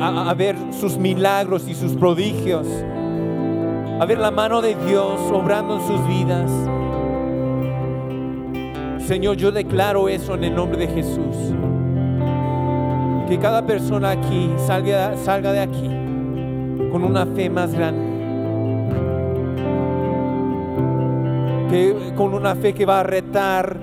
A, 0.03 0.35
ver 0.35 0.57
sus 0.79 0.99
milagros 0.99 1.67
y 1.67 1.75
sus 1.75 1.95
prodigios, 1.95 2.67
a 3.99 4.05
ver 4.05 4.19
la 4.19 4.31
mano 4.31 4.61
de 4.61 4.75
Dios 4.87 5.19
obrando 5.33 5.77
en 5.77 5.87
sus 5.87 6.07
vidas. 6.07 6.51
Señor, 9.07 9.37
yo 9.37 9.51
declaro 9.51 10.09
eso 10.09 10.35
en 10.35 10.45
el 10.45 10.55
nombre 10.55 10.79
de 10.79 10.87
Jesús. 10.87 11.37
Que 13.29 13.39
cada 13.39 13.67
persona 13.67 14.11
aquí 14.11 14.51
salga, 14.59 15.17
salga 15.17 15.53
de 15.53 15.61
aquí 15.61 15.89
con 16.93 17.05
una 17.05 17.27
fe 17.27 17.51
más 17.51 17.75
grande. 17.75 18.13
Que, 21.69 22.13
con 22.15 22.35
una 22.35 22.55
fe 22.55 22.75
que 22.75 22.85
va 22.85 23.01
a 23.01 23.03
retar 23.03 23.77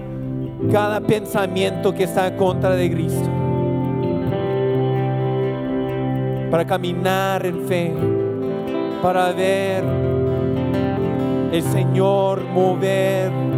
cada 0.72 1.02
pensamiento 1.02 1.94
que 1.94 2.04
está 2.04 2.28
en 2.28 2.38
contra 2.38 2.76
de 2.76 2.92
Cristo. 2.92 3.30
Para 6.50 6.66
caminar 6.66 7.46
en 7.46 7.68
fe, 7.68 7.94
para 9.02 9.32
ver 9.32 9.84
el 11.52 11.64
Señor 11.64 12.44
mover. 12.54 13.49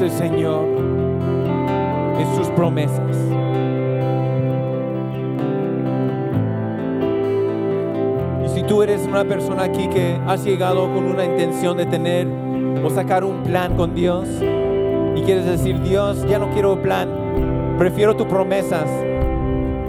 El 0.00 0.10
Señor 0.10 0.64
en 2.18 2.36
sus 2.36 2.48
promesas. 2.48 3.16
Y 8.44 8.48
si 8.48 8.62
tú 8.64 8.82
eres 8.82 9.06
una 9.06 9.24
persona 9.24 9.62
aquí 9.62 9.88
que 9.88 10.18
has 10.26 10.44
llegado 10.44 10.92
con 10.92 11.04
una 11.04 11.24
intención 11.24 11.76
de 11.76 11.86
tener 11.86 12.26
o 12.84 12.90
sacar 12.90 13.22
un 13.22 13.44
plan 13.44 13.76
con 13.76 13.94
Dios 13.94 14.26
y 15.14 15.22
quieres 15.22 15.46
decir, 15.46 15.80
Dios, 15.82 16.26
ya 16.28 16.40
no 16.40 16.50
quiero 16.50 16.82
plan, 16.82 17.08
prefiero 17.78 18.16
tus 18.16 18.26
promesas, 18.26 18.90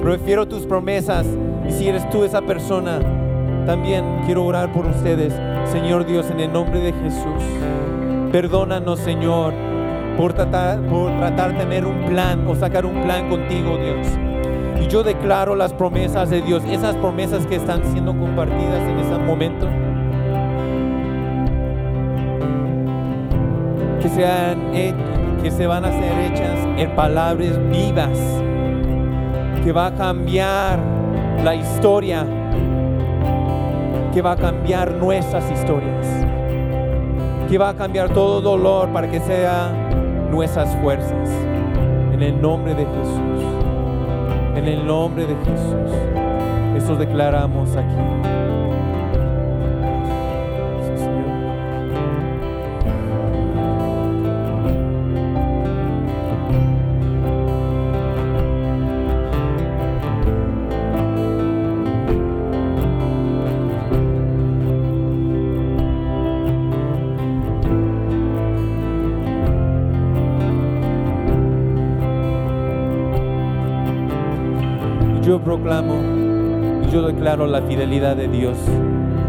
prefiero 0.02 0.48
tus 0.48 0.68
promesas. 0.68 1.26
Y 1.68 1.72
si 1.72 1.88
eres 1.88 2.08
tú 2.12 2.24
esa 2.24 2.44
persona, 2.44 3.00
también 3.66 4.06
quiero 4.26 4.46
orar 4.46 4.72
por 4.72 4.86
ustedes, 4.86 5.34
Señor 5.72 6.06
Dios, 6.06 6.30
en 6.30 6.42
el 6.42 6.54
nombre 6.54 6.80
de 6.80 6.94
Jesús. 6.94 7.44
Perdónanos, 8.32 9.00
Señor, 9.00 9.54
por 10.18 10.34
tratar, 10.34 10.80
por 10.82 11.12
tratar 11.18 11.54
de 11.54 11.60
tener 11.60 11.86
un 11.86 12.06
plan 12.06 12.48
o 12.48 12.56
sacar 12.56 12.86
un 12.86 13.02
plan 13.04 13.30
contigo, 13.30 13.78
Dios. 13.78 14.08
Y 14.82 14.88
yo 14.88 15.04
declaro 15.04 15.56
las 15.56 15.74
promesas 15.74 16.30
de 16.30 16.42
Dios, 16.42 16.64
esas 16.66 16.96
promesas 16.98 17.46
que 17.46 17.56
están 17.56 17.84
siendo 17.92 18.18
compartidas 18.18 18.82
en 18.82 19.00
ese 19.00 19.18
momento. 19.18 19.68
Que, 24.02 24.10
sean, 24.10 24.72
que 25.42 25.52
se 25.52 25.68
van 25.68 25.86
a 25.86 25.92
ser 25.92 26.32
hechas 26.32 26.60
en 26.78 26.96
palabras 26.96 27.60
vivas, 27.70 28.20
que 29.64 29.72
va 29.72 29.88
a 29.88 29.96
cambiar 29.96 30.80
la 31.44 31.56
historia, 31.56 32.26
que 34.14 34.22
va 34.22 34.34
a 34.34 34.36
cambiar 34.38 34.94
nuestras 34.94 35.50
historias, 35.52 36.08
que 37.50 37.58
va 37.58 37.70
a 37.70 37.74
cambiar 37.76 38.10
todo 38.10 38.42
dolor 38.42 38.90
para 38.90 39.10
que 39.10 39.20
sea 39.20 39.72
nuestras 40.30 40.76
fuerzas. 40.78 41.30
En 42.14 42.22
el 42.22 42.42
nombre 42.42 42.74
de 42.74 42.86
Jesús. 42.86 43.44
En 44.56 44.66
el 44.68 44.86
nombre 44.86 45.26
de 45.26 45.36
Jesús. 45.36 45.92
Eso 46.76 46.96
declaramos 46.96 47.76
aquí. 47.76 48.55
Fidelidad 77.76 78.16
de 78.16 78.30
Dios 78.30 78.58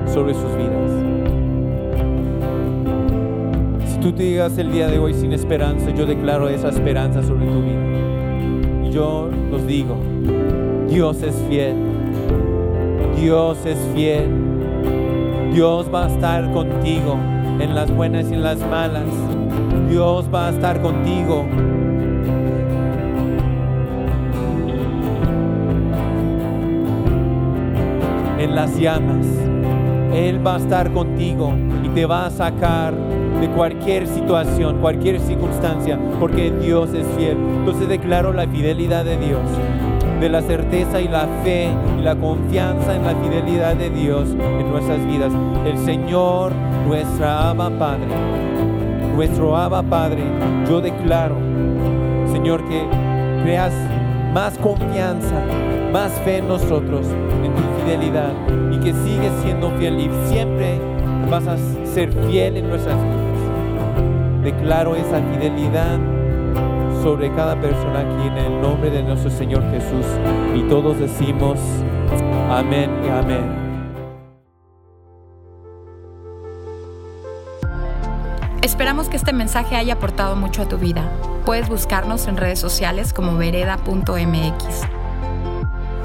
sobre 0.06 0.32
sus 0.32 0.56
vidas. 0.56 0.92
Si 3.88 3.98
tú 3.98 4.12
te 4.12 4.22
digas 4.22 4.56
el 4.56 4.70
día 4.70 4.86
de 4.86 5.00
hoy 5.00 5.14
sin 5.14 5.32
esperanza, 5.32 5.90
yo 5.90 6.06
declaro 6.06 6.48
esa 6.48 6.68
esperanza 6.68 7.24
sobre 7.24 7.44
tu 7.46 7.60
vida. 7.60 8.88
Y 8.88 8.92
yo 8.92 9.28
los 9.50 9.66
digo, 9.66 9.96
Dios 10.88 11.24
es 11.24 11.34
fiel. 11.48 11.74
Dios 13.20 13.66
es 13.66 13.78
fiel. 13.96 14.30
Dios 15.52 15.90
va 15.92 16.04
a 16.04 16.08
estar 16.08 16.52
contigo 16.52 17.18
en 17.58 17.74
las 17.74 17.90
buenas 17.90 18.30
y 18.30 18.34
en 18.34 18.44
las 18.44 18.60
malas. 18.60 19.08
Dios 19.90 20.26
va 20.32 20.46
a 20.46 20.50
estar 20.50 20.80
contigo 20.80 21.44
en 28.38 28.54
las 28.54 28.78
llamas. 28.78 29.26
Él 30.14 30.44
va 30.46 30.56
a 30.56 30.58
estar 30.58 30.92
contigo 30.92 31.52
y 31.84 31.88
te 31.90 32.06
va 32.06 32.26
a 32.26 32.30
sacar 32.30 32.94
de 33.40 33.48
cualquier 33.48 34.06
situación, 34.06 34.78
cualquier 34.80 35.20
circunstancia, 35.20 35.98
porque 36.18 36.50
Dios 36.50 36.94
es 36.94 37.06
fiel. 37.16 37.36
Entonces 37.36 37.88
declaro 37.88 38.32
la 38.32 38.46
fidelidad 38.46 39.04
de 39.04 39.18
Dios, 39.18 39.42
de 40.20 40.28
la 40.28 40.40
certeza 40.40 41.00
y 41.00 41.08
la 41.08 41.26
fe 41.44 41.68
y 41.98 42.02
la 42.02 42.16
confianza 42.16 42.96
en 42.96 43.04
la 43.04 43.14
fidelidad 43.14 43.76
de 43.76 43.90
Dios 43.90 44.28
en 44.30 44.70
nuestras 44.70 45.04
vidas. 45.06 45.32
El 45.66 45.76
Señor, 45.78 46.52
nuestra 46.86 47.50
Abba 47.50 47.70
Padre, 47.78 48.08
nuestro 49.14 49.56
Abba 49.56 49.82
Padre, 49.82 50.22
yo 50.68 50.80
declaro, 50.80 51.36
Señor, 52.32 52.66
que 52.68 52.82
creas 53.42 53.72
más 54.32 54.56
confianza, 54.58 55.42
más 55.92 56.12
fe 56.24 56.38
en 56.38 56.48
nosotros, 56.48 57.06
en 57.44 57.54
tu 57.54 57.62
fidelidad 57.80 58.32
y 58.72 58.78
que 58.78 58.92
sigues 58.92 59.32
siendo 59.42 59.70
fiel 59.72 60.00
y 60.00 60.10
siempre 60.28 60.80
vas 61.30 61.46
a 61.46 61.56
ser 61.86 62.12
fiel 62.28 62.56
en 62.56 62.68
nuestras 62.68 62.96
vidas. 62.96 64.42
Declaro 64.42 64.94
esa 64.94 65.20
fidelidad 65.32 65.98
sobre 67.02 67.32
cada 67.34 67.60
persona 67.60 68.00
aquí 68.00 68.28
en 68.28 68.36
el 68.36 68.60
nombre 68.60 68.90
de 68.90 69.02
nuestro 69.02 69.30
Señor 69.30 69.62
Jesús 69.70 70.06
y 70.54 70.62
todos 70.68 70.98
decimos 70.98 71.58
amén 72.50 72.90
y 73.04 73.08
amén. 73.08 73.66
Esperamos 78.62 79.08
que 79.08 79.16
este 79.16 79.32
mensaje 79.32 79.76
haya 79.76 79.94
aportado 79.94 80.34
mucho 80.34 80.62
a 80.62 80.68
tu 80.68 80.76
vida. 80.76 81.08
Puedes 81.44 81.68
buscarnos 81.68 82.26
en 82.26 82.36
redes 82.36 82.58
sociales 82.58 83.12
como 83.12 83.36
vereda.mx. 83.36 84.95